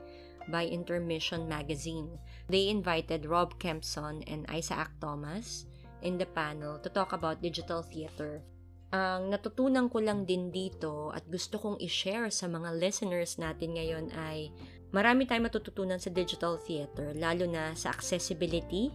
by 0.49 0.69
Intermission 0.69 1.49
Magazine. 1.49 2.19
They 2.55 2.71
invited 2.71 3.27
Rob 3.27 3.59
Kempson 3.59 4.23
and 4.31 4.47
Isaac 4.47 4.87
Thomas 5.03 5.67
in 6.07 6.23
the 6.23 6.31
panel 6.39 6.79
to 6.87 6.89
talk 6.89 7.11
about 7.11 7.43
digital 7.43 7.83
theater. 7.83 8.47
Ang 8.95 9.35
natutunan 9.35 9.91
ko 9.91 9.99
lang 9.99 10.23
din 10.23 10.55
dito 10.55 11.11
at 11.11 11.27
gusto 11.27 11.59
kong 11.59 11.83
i-share 11.83 12.31
sa 12.31 12.47
mga 12.47 12.79
listeners 12.79 13.43
natin 13.43 13.75
ngayon 13.75 14.07
ay 14.15 14.55
marami 14.95 15.27
tayong 15.27 15.51
matututunan 15.51 15.99
sa 15.99 16.15
digital 16.15 16.55
theater, 16.63 17.11
lalo 17.19 17.43
na 17.51 17.75
sa 17.75 17.91
accessibility 17.91 18.95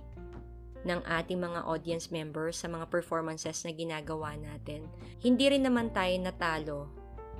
ng 0.88 1.04
ating 1.04 1.44
mga 1.44 1.68
audience 1.68 2.16
members 2.16 2.64
sa 2.64 2.72
mga 2.72 2.88
performances 2.88 3.68
na 3.68 3.76
ginagawa 3.76 4.40
natin. 4.40 4.88
Hindi 5.20 5.52
rin 5.52 5.68
naman 5.68 5.92
tayo 5.92 6.16
natalo 6.16 6.80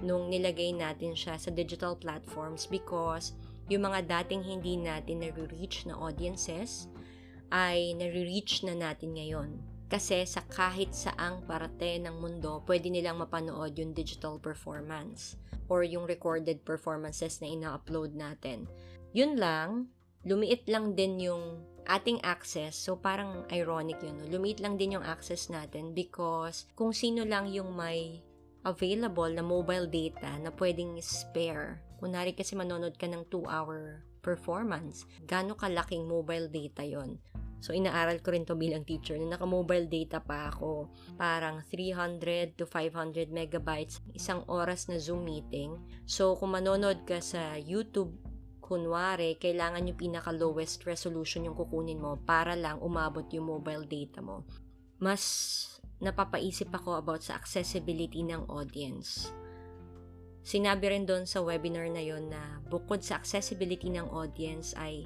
nung 0.04 0.28
nilagay 0.28 0.76
natin 0.76 1.16
siya 1.16 1.40
sa 1.40 1.48
digital 1.48 1.96
platforms 1.96 2.68
because 2.68 3.40
yung 3.70 3.86
mga 3.86 4.10
dating 4.10 4.42
hindi 4.44 4.76
natin 4.82 5.22
nare-reach 5.22 5.86
na 5.86 5.94
audiences 5.96 6.90
ay 7.54 7.94
nare-reach 7.94 8.66
na 8.66 8.74
natin 8.74 9.14
ngayon. 9.14 9.62
Kasi 9.90 10.22
sa 10.26 10.46
kahit 10.46 10.94
saang 10.94 11.46
parte 11.50 11.98
ng 11.98 12.22
mundo, 12.22 12.62
pwede 12.70 12.94
nilang 12.94 13.22
mapanood 13.22 13.74
yung 13.74 13.94
digital 13.94 14.38
performance 14.38 15.34
or 15.66 15.82
yung 15.82 16.06
recorded 16.06 16.62
performances 16.62 17.42
na 17.42 17.50
ina-upload 17.50 18.14
natin. 18.14 18.70
Yun 19.18 19.38
lang, 19.38 19.90
lumiit 20.26 20.70
lang 20.70 20.94
din 20.94 21.18
yung 21.18 21.66
ating 21.90 22.22
access. 22.22 22.78
So, 22.78 23.02
parang 23.02 23.50
ironic 23.50 23.98
yun. 24.06 24.22
No? 24.22 24.38
Lumiit 24.38 24.62
lang 24.62 24.78
din 24.78 25.02
yung 25.02 25.06
access 25.06 25.50
natin 25.50 25.98
because 25.98 26.70
kung 26.78 26.94
sino 26.94 27.26
lang 27.26 27.50
yung 27.50 27.74
may 27.74 28.22
available 28.62 29.30
na 29.34 29.42
mobile 29.42 29.90
data 29.90 30.38
na 30.38 30.54
pwedeng 30.54 31.02
spare 31.02 31.82
Kunwari 32.00 32.32
kasi 32.32 32.56
manonood 32.56 32.96
ka 32.96 33.12
ng 33.12 33.28
2-hour 33.28 34.08
performance. 34.24 35.04
Gano'ng 35.28 35.60
kalaking 35.60 36.08
mobile 36.08 36.48
data 36.48 36.88
yon 36.88 37.20
So, 37.60 37.76
inaaral 37.76 38.24
ko 38.24 38.32
rin 38.32 38.48
to 38.48 38.56
bilang 38.56 38.88
teacher. 38.88 39.20
Nung 39.20 39.36
naka-mobile 39.36 39.92
data 39.92 40.24
pa 40.24 40.48
ako, 40.48 40.88
parang 41.20 41.60
300 41.68 42.56
to 42.56 42.64
500 42.64 43.28
megabytes 43.36 44.00
isang 44.16 44.48
oras 44.48 44.88
na 44.88 44.96
Zoom 44.96 45.28
meeting. 45.28 45.76
So, 46.08 46.40
kung 46.40 46.56
manonood 46.56 47.04
ka 47.04 47.20
sa 47.20 47.60
YouTube, 47.60 48.16
kunwari, 48.64 49.36
kailangan 49.36 49.92
yung 49.92 50.00
pinaka-lowest 50.00 50.88
resolution 50.88 51.52
yung 51.52 51.60
kukunin 51.60 52.00
mo 52.00 52.16
para 52.24 52.56
lang 52.56 52.80
umabot 52.80 53.28
yung 53.36 53.52
mobile 53.52 53.84
data 53.84 54.24
mo. 54.24 54.48
Mas 55.04 55.24
napapaisip 56.00 56.72
ako 56.72 56.96
about 56.96 57.28
sa 57.28 57.36
accessibility 57.36 58.24
ng 58.24 58.48
audience. 58.48 59.36
Sinabi 60.44 60.90
rin 60.90 61.06
doon 61.06 61.28
sa 61.28 61.44
webinar 61.44 61.86
na 61.92 62.02
yon 62.02 62.32
na 62.32 62.64
bukod 62.72 63.04
sa 63.04 63.20
accessibility 63.20 63.92
ng 63.92 64.08
audience 64.10 64.74
ay 64.80 65.06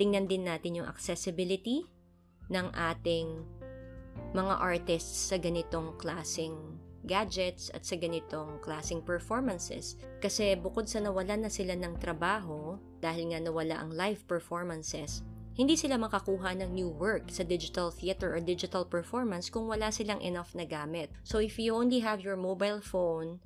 tingnan 0.00 0.30
din 0.30 0.46
natin 0.46 0.82
yung 0.82 0.88
accessibility 0.88 1.84
ng 2.48 2.72
ating 2.72 3.44
mga 4.32 4.54
artists 4.60 5.30
sa 5.30 5.36
ganitong 5.36 5.96
klasing 6.00 6.56
gadgets 7.08 7.72
at 7.72 7.86
sa 7.86 7.96
ganitong 7.96 8.60
klasing 8.60 9.00
performances. 9.00 9.96
Kasi 10.20 10.52
bukod 10.58 10.90
sa 10.90 11.00
nawalan 11.00 11.48
na 11.48 11.52
sila 11.52 11.72
ng 11.78 11.96
trabaho 11.96 12.76
dahil 13.00 13.32
nga 13.32 13.40
nawala 13.40 13.80
ang 13.80 13.90
live 13.94 14.20
performances, 14.28 15.24
hindi 15.58 15.74
sila 15.74 15.98
makakuha 15.98 16.54
ng 16.54 16.70
new 16.70 16.90
work 16.92 17.32
sa 17.34 17.42
digital 17.42 17.90
theater 17.90 18.30
or 18.30 18.38
digital 18.38 18.86
performance 18.86 19.50
kung 19.50 19.66
wala 19.66 19.90
silang 19.90 20.22
enough 20.22 20.54
na 20.54 20.62
gamit. 20.62 21.10
So 21.26 21.42
if 21.42 21.58
you 21.58 21.74
only 21.74 21.98
have 21.98 22.22
your 22.22 22.38
mobile 22.38 22.78
phone 22.78 23.42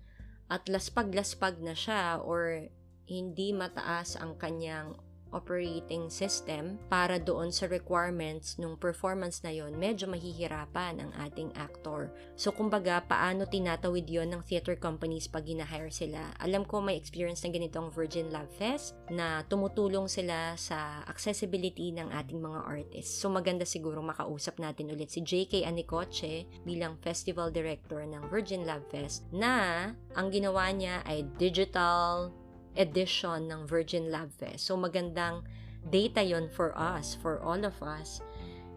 at 0.53 0.69
laspag-laspag 0.69 1.65
na 1.65 1.73
siya 1.73 2.21
or 2.21 2.69
hindi 3.09 3.57
mataas 3.57 4.21
ang 4.21 4.37
kanyang 4.37 5.01
operating 5.33 6.13
system 6.13 6.79
para 6.87 7.17
doon 7.19 7.51
sa 7.51 7.67
requirements 7.69 8.57
ng 8.61 8.77
performance 8.79 9.41
na 9.43 9.51
yon, 9.51 9.75
medyo 9.77 10.07
mahihirapan 10.09 11.03
ang 11.03 11.11
ating 11.25 11.51
actor. 11.59 12.13
So, 12.39 12.53
kumbaga, 12.53 13.03
paano 13.05 13.49
tinatawid 13.49 14.07
yon 14.07 14.33
ng 14.33 14.43
theater 14.45 14.77
companies 14.77 15.27
pag 15.27 15.49
ginahire 15.49 15.91
sila? 15.91 16.33
Alam 16.39 16.69
ko 16.69 16.85
may 16.85 16.97
experience 16.97 17.43
na 17.43 17.51
ganitong 17.51 17.91
Virgin 17.91 18.29
Lab 18.31 18.49
Fest 18.57 18.95
na 19.09 19.43
tumutulong 19.49 20.07
sila 20.07 20.55
sa 20.55 21.03
accessibility 21.09 21.91
ng 21.93 22.13
ating 22.13 22.39
mga 22.39 22.61
artists. 22.65 23.17
So, 23.19 23.33
maganda 23.33 23.65
siguro 23.65 24.05
makausap 24.05 24.61
natin 24.61 24.93
ulit 24.93 25.11
si 25.11 25.25
JK 25.25 25.65
Anicoche 25.67 26.47
bilang 26.63 27.01
Festival 27.01 27.49
Director 27.51 28.05
ng 28.05 28.29
Virgin 28.29 28.69
Lab 28.69 28.85
Fest 28.93 29.25
na 29.33 29.91
ang 30.13 30.29
ginawa 30.29 30.69
niya 30.71 31.01
ay 31.09 31.25
digital 31.41 32.31
edition 32.75 33.49
ng 33.51 33.69
Virgin 33.69 34.09
Lab 34.09 34.33
Fest. 34.33 34.69
So 34.69 34.79
magandang 34.79 35.45
data 35.89 36.23
yon 36.23 36.49
for 36.49 36.73
us, 36.79 37.19
for 37.19 37.43
all 37.43 37.63
of 37.67 37.77
us. 37.83 38.23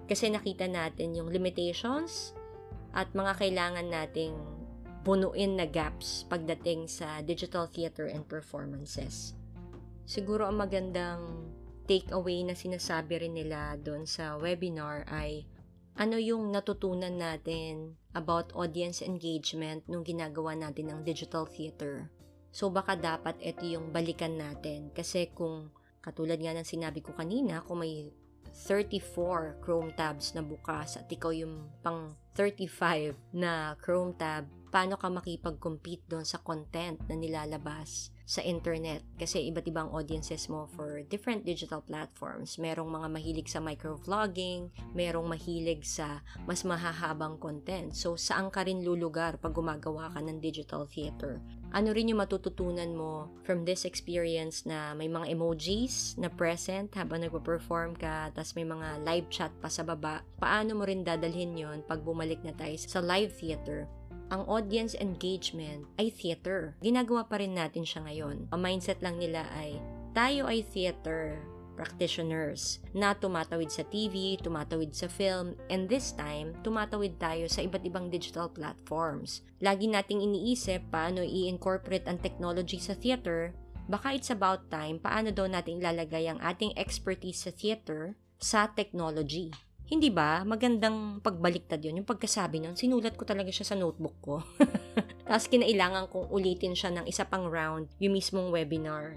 Kasi 0.06 0.30
nakita 0.30 0.70
natin 0.70 1.18
yung 1.18 1.30
limitations 1.30 2.34
at 2.94 3.10
mga 3.12 3.38
kailangan 3.42 3.88
nating 3.90 4.34
bunuin 5.06 5.62
na 5.62 5.70
gaps 5.70 6.26
pagdating 6.26 6.90
sa 6.90 7.22
digital 7.22 7.70
theater 7.70 8.10
and 8.10 8.26
performances. 8.26 9.38
Siguro 10.06 10.50
ang 10.50 10.58
magandang 10.62 11.50
takeaway 11.86 12.42
na 12.42 12.58
sinasabi 12.58 13.22
rin 13.22 13.38
nila 13.38 13.78
doon 13.78 14.10
sa 14.10 14.38
webinar 14.42 15.06
ay 15.06 15.46
ano 15.96 16.18
yung 16.18 16.50
natutunan 16.50 17.14
natin 17.14 17.96
about 18.18 18.50
audience 18.58 19.06
engagement 19.06 19.86
nung 19.86 20.02
ginagawa 20.02 20.58
natin 20.58 20.92
ng 20.92 21.00
digital 21.06 21.46
theater. 21.46 22.10
So 22.56 22.72
baka 22.72 22.96
dapat 22.96 23.36
ito 23.44 23.68
yung 23.68 23.92
balikan 23.92 24.40
natin. 24.40 24.96
Kasi 24.96 25.28
kung 25.36 25.76
katulad 26.00 26.40
nga 26.40 26.56
ng 26.56 26.64
sinabi 26.64 27.04
ko 27.04 27.12
kanina, 27.12 27.60
kung 27.60 27.84
may 27.84 28.16
34 28.56 29.60
Chrome 29.60 29.92
tabs 29.92 30.32
na 30.32 30.40
bukas 30.40 30.96
at 30.96 31.12
ikaw 31.12 31.36
yung 31.36 31.68
pang 31.84 32.16
35 32.40 33.36
na 33.36 33.76
Chrome 33.84 34.16
tab, 34.16 34.48
paano 34.72 34.96
ka 34.96 35.12
makipag-compete 35.12 36.08
doon 36.08 36.24
sa 36.24 36.40
content 36.40 36.96
na 37.12 37.16
nilalabas 37.20 38.16
sa 38.26 38.42
internet 38.42 39.06
kasi 39.16 39.48
iba't 39.48 39.70
ibang 39.70 39.88
audiences 39.94 40.50
mo 40.50 40.66
for 40.74 41.06
different 41.08 41.46
digital 41.46 41.80
platforms. 41.80 42.58
Merong 42.58 42.90
mga 42.90 43.08
mahilig 43.08 43.48
sa 43.48 43.62
microvlogging, 43.62 44.74
merong 44.98 45.30
mahilig 45.30 45.86
sa 45.86 46.26
mas 46.50 46.66
mahahabang 46.66 47.38
content. 47.38 47.94
So, 47.94 48.18
saan 48.18 48.50
ka 48.50 48.66
rin 48.66 48.82
lulugar 48.82 49.38
pag 49.38 49.54
gumagawa 49.54 50.10
ka 50.10 50.20
ng 50.20 50.42
digital 50.42 50.90
theater? 50.90 51.40
Ano 51.76 51.92
rin 51.92 52.08
yung 52.08 52.24
matututunan 52.24 52.96
mo 52.96 53.28
from 53.44 53.68
this 53.68 53.84
experience 53.84 54.64
na 54.64 54.96
may 54.96 55.12
mga 55.12 55.36
emojis 55.36 56.16
na 56.16 56.32
present 56.32 56.88
habang 56.96 57.20
nagpo-perform 57.20 58.00
ka, 58.00 58.32
tas 58.32 58.56
may 58.56 58.64
mga 58.64 59.04
live 59.04 59.28
chat 59.28 59.52
pa 59.60 59.68
sa 59.68 59.84
baba. 59.84 60.24
Paano 60.40 60.80
mo 60.80 60.88
rin 60.88 61.04
dadalhin 61.04 61.52
yon 61.52 61.84
pag 61.84 62.00
bumalik 62.00 62.40
na 62.48 62.56
tayo 62.56 62.80
sa 62.80 63.04
live 63.04 63.36
theater? 63.36 63.92
ang 64.34 64.42
audience 64.50 64.98
engagement 64.98 65.86
ay 66.02 66.10
theater. 66.10 66.74
Ginagawa 66.82 67.30
pa 67.30 67.38
rin 67.38 67.54
natin 67.54 67.86
siya 67.86 68.02
ngayon. 68.10 68.50
Ang 68.50 68.58
mindset 68.58 68.98
lang 69.06 69.22
nila 69.22 69.46
ay, 69.54 69.78
tayo 70.18 70.50
ay 70.50 70.66
theater 70.66 71.38
practitioners 71.76 72.80
na 72.96 73.12
tumatawid 73.14 73.68
sa 73.70 73.84
TV, 73.86 74.40
tumatawid 74.40 74.96
sa 74.96 75.12
film, 75.12 75.54
and 75.68 75.92
this 75.92 76.16
time, 76.16 76.56
tumatawid 76.64 77.20
tayo 77.20 77.46
sa 77.52 77.62
iba't 77.62 77.84
ibang 77.84 78.08
digital 78.08 78.48
platforms. 78.48 79.44
Lagi 79.60 79.92
nating 79.92 80.24
iniisip 80.24 80.88
paano 80.90 81.22
i-incorporate 81.22 82.08
ang 82.08 82.18
technology 82.24 82.80
sa 82.80 82.96
theater, 82.96 83.52
baka 83.86 84.18
it's 84.18 84.34
about 84.34 84.72
time 84.74 84.98
paano 84.98 85.30
daw 85.30 85.46
natin 85.46 85.78
ilalagay 85.78 86.26
ang 86.26 86.42
ating 86.42 86.74
expertise 86.74 87.46
sa 87.46 87.52
theater 87.54 88.18
sa 88.42 88.72
technology. 88.72 89.54
Hindi 89.86 90.10
ba? 90.10 90.42
Magandang 90.42 91.22
pagbaliktad 91.22 91.78
yun. 91.78 92.02
Yung 92.02 92.10
pagkasabi 92.10 92.58
nun, 92.58 92.74
sinulat 92.74 93.14
ko 93.14 93.22
talaga 93.22 93.54
siya 93.54 93.70
sa 93.70 93.78
notebook 93.78 94.18
ko. 94.18 94.36
Tapos 95.30 95.46
kinailangan 95.46 96.10
kong 96.10 96.34
ulitin 96.34 96.74
siya 96.74 96.90
ng 96.90 97.06
isa 97.06 97.22
pang 97.30 97.46
round, 97.46 97.86
yung 98.02 98.18
mismong 98.18 98.50
webinar. 98.50 99.14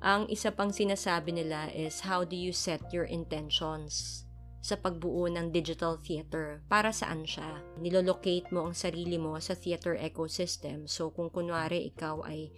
Ang 0.00 0.32
isa 0.32 0.48
pang 0.48 0.72
sinasabi 0.72 1.36
nila 1.36 1.68
is 1.76 2.08
how 2.08 2.24
do 2.24 2.32
you 2.32 2.56
set 2.56 2.80
your 2.88 3.04
intentions 3.04 4.24
sa 4.64 4.80
pagbuo 4.80 5.28
ng 5.28 5.52
digital 5.52 6.00
theater. 6.00 6.64
Para 6.72 6.88
saan 6.88 7.28
siya? 7.28 7.60
Nilolocate 7.76 8.48
mo 8.48 8.68
ang 8.68 8.76
sarili 8.76 9.20
mo 9.20 9.36
sa 9.44 9.52
theater 9.52 10.00
ecosystem. 10.00 10.88
So 10.88 11.12
kung 11.12 11.28
kunwari 11.28 11.92
ikaw 11.92 12.24
ay 12.24 12.48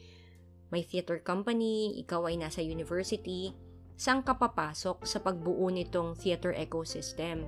may 0.70 0.86
theater 0.86 1.18
company, 1.18 1.98
ikaw 2.06 2.30
ay 2.30 2.38
nasa 2.38 2.62
university, 2.62 3.50
saan 3.98 4.22
ka 4.22 4.38
papasok 4.38 5.02
sa 5.02 5.18
pagbuo 5.18 5.66
nitong 5.66 6.14
theater 6.14 6.54
ecosystem. 6.54 7.42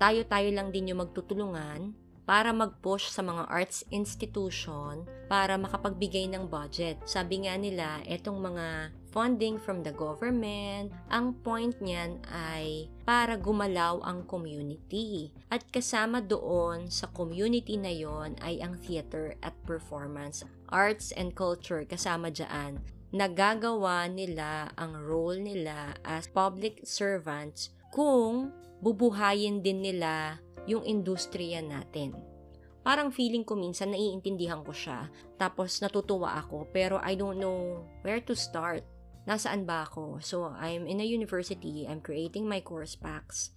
Tayo-tayo 0.00 0.48
lang 0.56 0.72
din 0.72 0.88
yung 0.88 1.04
magtutulungan 1.04 1.92
para 2.24 2.56
mag-push 2.56 3.12
sa 3.12 3.20
mga 3.20 3.44
arts 3.52 3.84
institution 3.92 5.04
para 5.28 5.60
makapagbigay 5.60 6.32
ng 6.32 6.48
budget. 6.48 6.96
Sabi 7.04 7.44
nga 7.44 7.54
nila, 7.60 8.00
etong 8.08 8.40
mga 8.40 8.96
funding 9.14 9.62
from 9.62 9.86
the 9.86 9.94
government, 9.94 10.90
ang 11.14 11.38
point 11.46 11.78
niyan 11.78 12.18
ay 12.26 12.90
para 13.06 13.38
gumalaw 13.38 14.02
ang 14.02 14.26
community. 14.26 15.30
At 15.54 15.62
kasama 15.70 16.18
doon 16.18 16.90
sa 16.90 17.06
community 17.14 17.78
na 17.78 17.94
yon 17.94 18.34
ay 18.42 18.58
ang 18.58 18.74
theater 18.82 19.38
at 19.46 19.54
performance, 19.62 20.42
arts 20.74 21.14
and 21.14 21.38
culture 21.38 21.86
kasama 21.86 22.34
dyan 22.34 22.82
nagagawa 23.14 24.10
nila 24.10 24.74
ang 24.74 24.98
role 24.98 25.38
nila 25.38 25.94
as 26.02 26.26
public 26.26 26.82
servants 26.82 27.70
kung 27.94 28.50
bubuhayin 28.82 29.62
din 29.62 29.86
nila 29.86 30.42
yung 30.66 30.82
industriya 30.82 31.62
natin. 31.62 32.10
Parang 32.82 33.14
feeling 33.14 33.46
ko 33.46 33.54
minsan 33.54 33.94
naiintindihan 33.94 34.66
ko 34.66 34.74
siya, 34.74 35.08
tapos 35.38 35.78
natutuwa 35.78 36.36
ako, 36.42 36.68
pero 36.74 36.98
I 37.00 37.14
don't 37.14 37.38
know 37.38 37.86
where 38.02 38.20
to 38.26 38.34
start. 38.34 38.82
Nasaan 39.24 39.64
ba 39.64 39.88
ako? 39.88 40.20
So, 40.20 40.52
I'm 40.52 40.84
in 40.84 41.00
a 41.00 41.08
university, 41.08 41.88
I'm 41.88 42.04
creating 42.04 42.44
my 42.44 42.60
course 42.60 42.92
packs. 42.92 43.56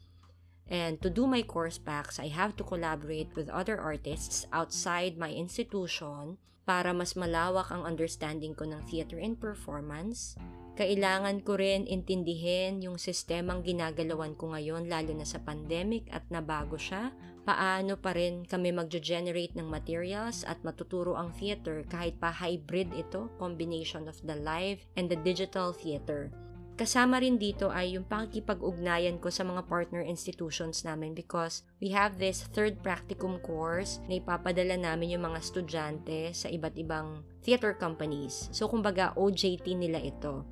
And 0.67 0.99
to 1.03 1.07
do 1.11 1.27
my 1.27 1.43
course 1.43 1.79
packs, 1.79 2.19
I 2.19 2.27
have 2.27 2.55
to 2.59 2.63
collaborate 2.63 3.31
with 3.35 3.47
other 3.51 3.79
artists 3.79 4.47
outside 4.51 5.15
my 5.15 5.31
institution 5.31 6.39
para 6.67 6.91
mas 6.91 7.15
malawak 7.15 7.71
ang 7.71 7.87
understanding 7.87 8.51
ko 8.51 8.67
ng 8.67 8.83
theater 8.91 9.15
and 9.15 9.39
performance, 9.39 10.35
kailangan 10.75 11.39
ko 11.47 11.55
rin 11.55 11.87
intindihin 11.87 12.83
yung 12.83 12.99
sistemang 12.99 13.63
ginagalawan 13.63 14.35
ko 14.35 14.51
ngayon 14.51 14.91
lalo 14.91 15.15
na 15.15 15.23
sa 15.23 15.39
pandemic 15.39 16.11
at 16.11 16.27
nabago 16.27 16.75
siya. 16.75 17.15
Paano 17.47 17.95
pa 17.95 18.11
rin 18.11 18.43
kami 18.43 18.75
magjo-generate 18.75 19.55
ng 19.55 19.71
materials 19.71 20.43
at 20.43 20.59
matuturo 20.67 21.15
ang 21.15 21.31
theater 21.31 21.87
kahit 21.87 22.19
pa 22.19 22.27
hybrid 22.27 22.91
ito, 22.91 23.31
combination 23.39 24.11
of 24.11 24.19
the 24.27 24.35
live 24.35 24.83
and 24.99 25.07
the 25.07 25.15
digital 25.23 25.71
theater. 25.71 26.27
Kasama 26.75 27.23
rin 27.23 27.39
dito 27.39 27.71
ay 27.71 27.95
yung 27.95 28.03
pakikipag-ugnayan 28.03 29.23
ko 29.23 29.31
sa 29.31 29.47
mga 29.47 29.63
partner 29.63 30.03
institutions 30.03 30.83
namin 30.83 31.15
because 31.15 31.63
we 31.79 31.89
have 31.95 32.19
this 32.19 32.43
third 32.51 32.83
practicum 32.83 33.39
course 33.39 34.03
na 34.11 34.19
ipapadala 34.19 34.75
namin 34.75 35.15
yung 35.15 35.31
mga 35.31 35.39
estudyante 35.39 36.35
sa 36.35 36.51
iba't 36.51 36.75
ibang 36.75 37.23
theater 37.47 37.71
companies. 37.73 38.51
So, 38.51 38.67
kumbaga, 38.67 39.15
OJT 39.15 39.71
nila 39.73 40.03
ito. 40.03 40.43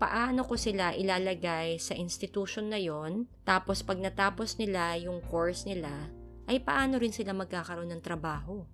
paano 0.00 0.48
ko 0.48 0.56
sila 0.56 0.96
ilalagay 0.96 1.76
sa 1.76 1.92
institution 1.92 2.72
na 2.72 2.80
yon, 2.80 3.28
tapos 3.44 3.84
pag 3.84 4.00
natapos 4.00 4.56
nila 4.56 4.96
yung 4.96 5.20
course 5.28 5.68
nila, 5.68 5.92
ay 6.50 6.58
paano 6.66 6.98
rin 6.98 7.14
sila 7.14 7.30
magkakaroon 7.30 7.94
ng 7.94 8.02
trabaho. 8.02 8.66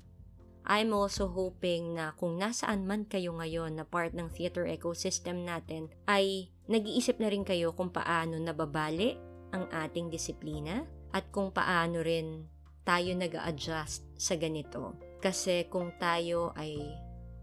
I'm 0.66 0.96
also 0.96 1.28
hoping 1.28 1.94
na 1.94 2.16
kung 2.16 2.40
nasaan 2.40 2.88
man 2.88 3.04
kayo 3.04 3.36
ngayon 3.36 3.76
na 3.76 3.84
part 3.84 4.16
ng 4.16 4.32
theater 4.32 4.64
ecosystem 4.64 5.44
natin, 5.44 5.92
ay 6.08 6.50
nag-iisip 6.66 7.20
na 7.20 7.28
rin 7.28 7.44
kayo 7.44 7.76
kung 7.76 7.92
paano 7.92 8.40
nababali 8.40 9.14
ang 9.54 9.68
ating 9.70 10.10
disiplina 10.10 10.82
at 11.14 11.28
kung 11.30 11.54
paano 11.54 12.02
rin 12.02 12.48
tayo 12.82 13.14
nag 13.14 13.36
adjust 13.44 14.08
sa 14.18 14.34
ganito. 14.34 14.96
Kasi 15.20 15.68
kung 15.70 15.94
tayo 16.00 16.50
ay 16.58 16.80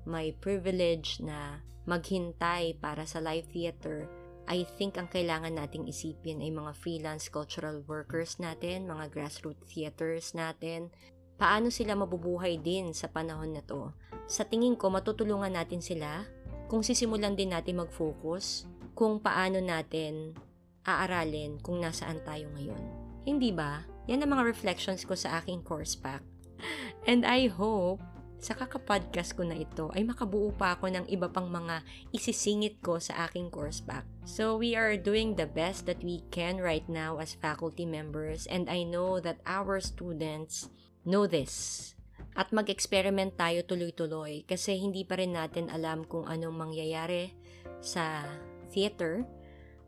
may 0.04 0.36
privilege 0.36 1.24
na 1.24 1.64
maghintay 1.88 2.76
para 2.82 3.08
sa 3.08 3.24
live 3.24 3.48
theater, 3.54 4.10
I 4.48 4.68
think 4.76 5.00
ang 5.00 5.08
kailangan 5.08 5.56
nating 5.56 5.88
isipin 5.88 6.44
ay 6.44 6.52
mga 6.52 6.76
freelance 6.76 7.32
cultural 7.32 7.80
workers 7.88 8.38
natin, 8.44 8.92
mga 8.92 9.08
grassroots 9.12 9.64
theaters 9.72 10.36
natin, 10.36 10.92
paano 11.40 11.72
sila 11.72 11.96
mabubuhay 11.96 12.60
din 12.60 12.92
sa 12.92 13.08
panahon 13.08 13.56
na 13.56 13.64
to. 13.64 13.96
Sa 14.28 14.44
tingin 14.44 14.76
ko, 14.76 14.92
matutulungan 14.92 15.56
natin 15.56 15.80
sila 15.80 16.28
kung 16.68 16.84
sisimulan 16.84 17.36
din 17.36 17.56
natin 17.56 17.84
mag-focus 17.84 18.68
kung 18.94 19.20
paano 19.24 19.64
natin 19.64 20.36
aaralin 20.84 21.58
kung 21.64 21.80
nasaan 21.80 22.20
tayo 22.28 22.48
ngayon. 22.54 22.84
Hindi 23.24 23.56
ba? 23.56 23.88
Yan 24.12 24.28
ang 24.28 24.36
mga 24.36 24.48
reflections 24.52 25.08
ko 25.08 25.16
sa 25.16 25.40
aking 25.40 25.64
course 25.64 25.96
pack. 25.96 26.22
And 27.10 27.24
I 27.24 27.48
hope 27.48 28.04
sa 28.44 28.60
kakapodcast 28.60 29.40
ko 29.40 29.48
na 29.48 29.56
ito 29.56 29.88
ay 29.96 30.04
makabuo 30.04 30.52
pa 30.52 30.76
ako 30.76 30.92
ng 30.92 31.08
iba 31.08 31.32
pang 31.32 31.48
mga 31.48 31.80
isisingit 32.12 32.84
ko 32.84 33.00
sa 33.00 33.24
aking 33.24 33.48
course 33.48 33.80
pack. 33.80 34.04
So 34.28 34.60
we 34.60 34.76
are 34.76 35.00
doing 35.00 35.40
the 35.40 35.48
best 35.48 35.88
that 35.88 36.04
we 36.04 36.28
can 36.28 36.60
right 36.60 36.84
now 36.92 37.24
as 37.24 37.40
faculty 37.40 37.88
members 37.88 38.44
and 38.52 38.68
I 38.68 38.84
know 38.84 39.24
that 39.24 39.40
our 39.48 39.80
students 39.80 40.68
know 41.08 41.24
this. 41.24 41.96
At 42.36 42.52
mag-experiment 42.52 43.40
tayo 43.40 43.64
tuloy-tuloy 43.64 44.44
kasi 44.44 44.76
hindi 44.76 45.08
pa 45.08 45.16
rin 45.16 45.40
natin 45.40 45.72
alam 45.72 46.04
kung 46.04 46.28
anong 46.28 46.68
mangyayari 46.68 47.32
sa 47.80 48.28
theater 48.76 49.24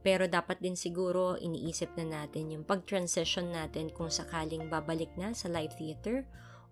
pero 0.05 0.29
dapat 0.29 0.61
din 0.61 0.77
siguro 0.77 1.35
iniisip 1.41 1.97
na 1.99 2.23
natin 2.23 2.53
yung 2.53 2.63
pag-transition 2.63 3.51
natin 3.51 3.89
kung 3.91 4.07
sakaling 4.13 4.69
babalik 4.71 5.09
na 5.19 5.33
sa 5.33 5.49
live 5.49 5.73
theater 5.75 6.23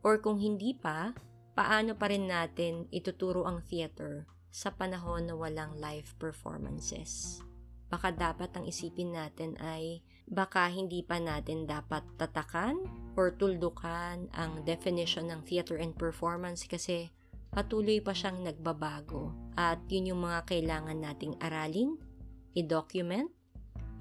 or 0.06 0.22
kung 0.22 0.38
hindi 0.38 0.78
pa, 0.78 1.18
paano 1.54 1.94
pa 1.94 2.10
rin 2.10 2.26
natin 2.30 2.90
ituturo 2.90 3.46
ang 3.46 3.62
theater 3.66 4.26
sa 4.54 4.74
panahon 4.74 5.30
na 5.30 5.34
walang 5.34 5.78
live 5.82 6.14
performances. 6.22 7.42
Baka 7.90 8.10
dapat 8.10 8.54
ang 8.58 8.66
isipin 8.66 9.14
natin 9.14 9.54
ay 9.62 10.02
baka 10.26 10.66
hindi 10.70 11.06
pa 11.06 11.22
natin 11.22 11.70
dapat 11.70 12.02
tatakan 12.18 12.82
or 13.14 13.34
tuldukan 13.38 14.30
ang 14.34 14.52
definition 14.66 15.30
ng 15.30 15.46
theater 15.46 15.78
and 15.78 15.94
performance 15.94 16.66
kasi 16.66 17.14
patuloy 17.54 18.02
pa 18.02 18.18
siyang 18.18 18.42
nagbabago 18.42 19.30
at 19.54 19.78
yun 19.94 20.10
yung 20.14 20.26
mga 20.26 20.42
kailangan 20.50 20.98
nating 20.98 21.38
aralin, 21.38 22.02
i-document 22.58 23.30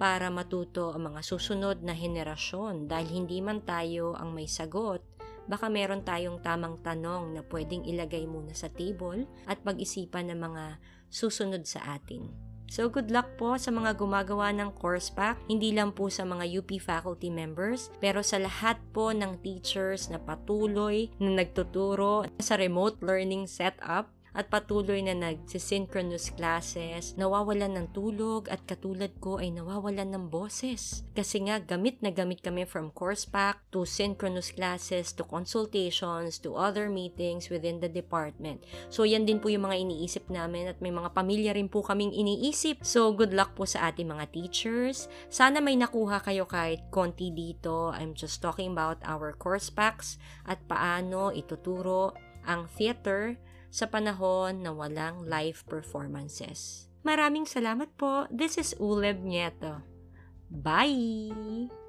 para 0.00 0.32
matuto 0.32 0.96
ang 0.96 1.12
mga 1.12 1.20
susunod 1.20 1.84
na 1.84 1.92
henerasyon 1.92 2.88
dahil 2.88 3.08
hindi 3.12 3.44
man 3.44 3.60
tayo 3.60 4.16
ang 4.16 4.32
may 4.32 4.48
sagot 4.48 5.04
baka 5.46 5.70
meron 5.70 6.04
tayong 6.06 6.42
tamang 6.42 6.78
tanong 6.82 7.34
na 7.34 7.42
pwedeng 7.48 7.86
ilagay 7.86 8.26
muna 8.26 8.54
sa 8.54 8.70
table 8.70 9.26
at 9.46 9.62
pag-isipan 9.62 10.30
ng 10.30 10.40
mga 10.40 10.64
susunod 11.12 11.64
sa 11.68 11.98
atin. 11.98 12.52
So 12.72 12.88
good 12.88 13.12
luck 13.12 13.36
po 13.36 13.60
sa 13.60 13.68
mga 13.68 14.00
gumagawa 14.00 14.48
ng 14.56 14.72
course 14.80 15.12
pack, 15.12 15.36
hindi 15.44 15.76
lang 15.76 15.92
po 15.92 16.08
sa 16.08 16.24
mga 16.24 16.48
UP 16.56 16.72
faculty 16.80 17.28
members, 17.28 17.92
pero 18.00 18.24
sa 18.24 18.40
lahat 18.40 18.80
po 18.96 19.12
ng 19.12 19.44
teachers 19.44 20.08
na 20.08 20.16
patuloy 20.16 21.12
na 21.20 21.44
nagtuturo 21.44 22.24
sa 22.40 22.56
remote 22.56 22.96
learning 23.04 23.44
setup 23.44 24.08
at 24.32 24.48
patuloy 24.48 25.04
na 25.04 25.12
nagsisynchronous 25.12 26.32
classes, 26.32 27.12
nawawalan 27.20 27.76
ng 27.76 27.86
tulog 27.92 28.48
at 28.48 28.64
katulad 28.64 29.12
ko 29.20 29.36
ay 29.36 29.52
nawawalan 29.52 30.08
ng 30.08 30.24
boses. 30.32 31.04
Kasi 31.12 31.44
nga 31.44 31.60
gamit 31.60 32.00
na 32.00 32.08
gamit 32.08 32.40
kami 32.40 32.64
from 32.64 32.88
course 32.96 33.28
pack 33.28 33.60
to 33.68 33.84
synchronous 33.84 34.48
classes 34.52 35.12
to 35.12 35.22
consultations 35.28 36.40
to 36.40 36.56
other 36.56 36.88
meetings 36.88 37.52
within 37.52 37.78
the 37.84 37.92
department. 37.92 38.64
So 38.88 39.04
yan 39.04 39.28
din 39.28 39.38
po 39.38 39.52
yung 39.52 39.68
mga 39.68 39.84
iniisip 39.84 40.32
namin 40.32 40.72
at 40.72 40.80
may 40.80 40.90
mga 40.90 41.12
pamilya 41.12 41.52
rin 41.52 41.68
po 41.68 41.84
kaming 41.84 42.16
iniisip. 42.16 42.80
So 42.80 43.12
good 43.12 43.36
luck 43.36 43.52
po 43.52 43.68
sa 43.68 43.92
ating 43.92 44.08
mga 44.08 44.32
teachers. 44.32 45.12
Sana 45.28 45.60
may 45.60 45.76
nakuha 45.76 46.24
kayo 46.24 46.48
kahit 46.48 46.88
konti 46.88 47.28
dito. 47.28 47.92
I'm 47.92 48.16
just 48.16 48.40
talking 48.40 48.72
about 48.72 48.96
our 49.04 49.36
course 49.36 49.68
packs 49.68 50.16
at 50.48 50.64
paano 50.64 51.28
ituturo 51.36 52.16
ang 52.42 52.66
theater 52.66 53.38
sa 53.72 53.88
panahon 53.88 54.60
na 54.60 54.70
walang 54.70 55.24
live 55.24 55.64
performances. 55.64 56.86
Maraming 57.02 57.48
salamat 57.48 57.88
po. 57.96 58.28
This 58.28 58.60
is 58.60 58.76
Uleb 58.78 59.24
Nieto. 59.24 59.82
Bye! 60.52 61.81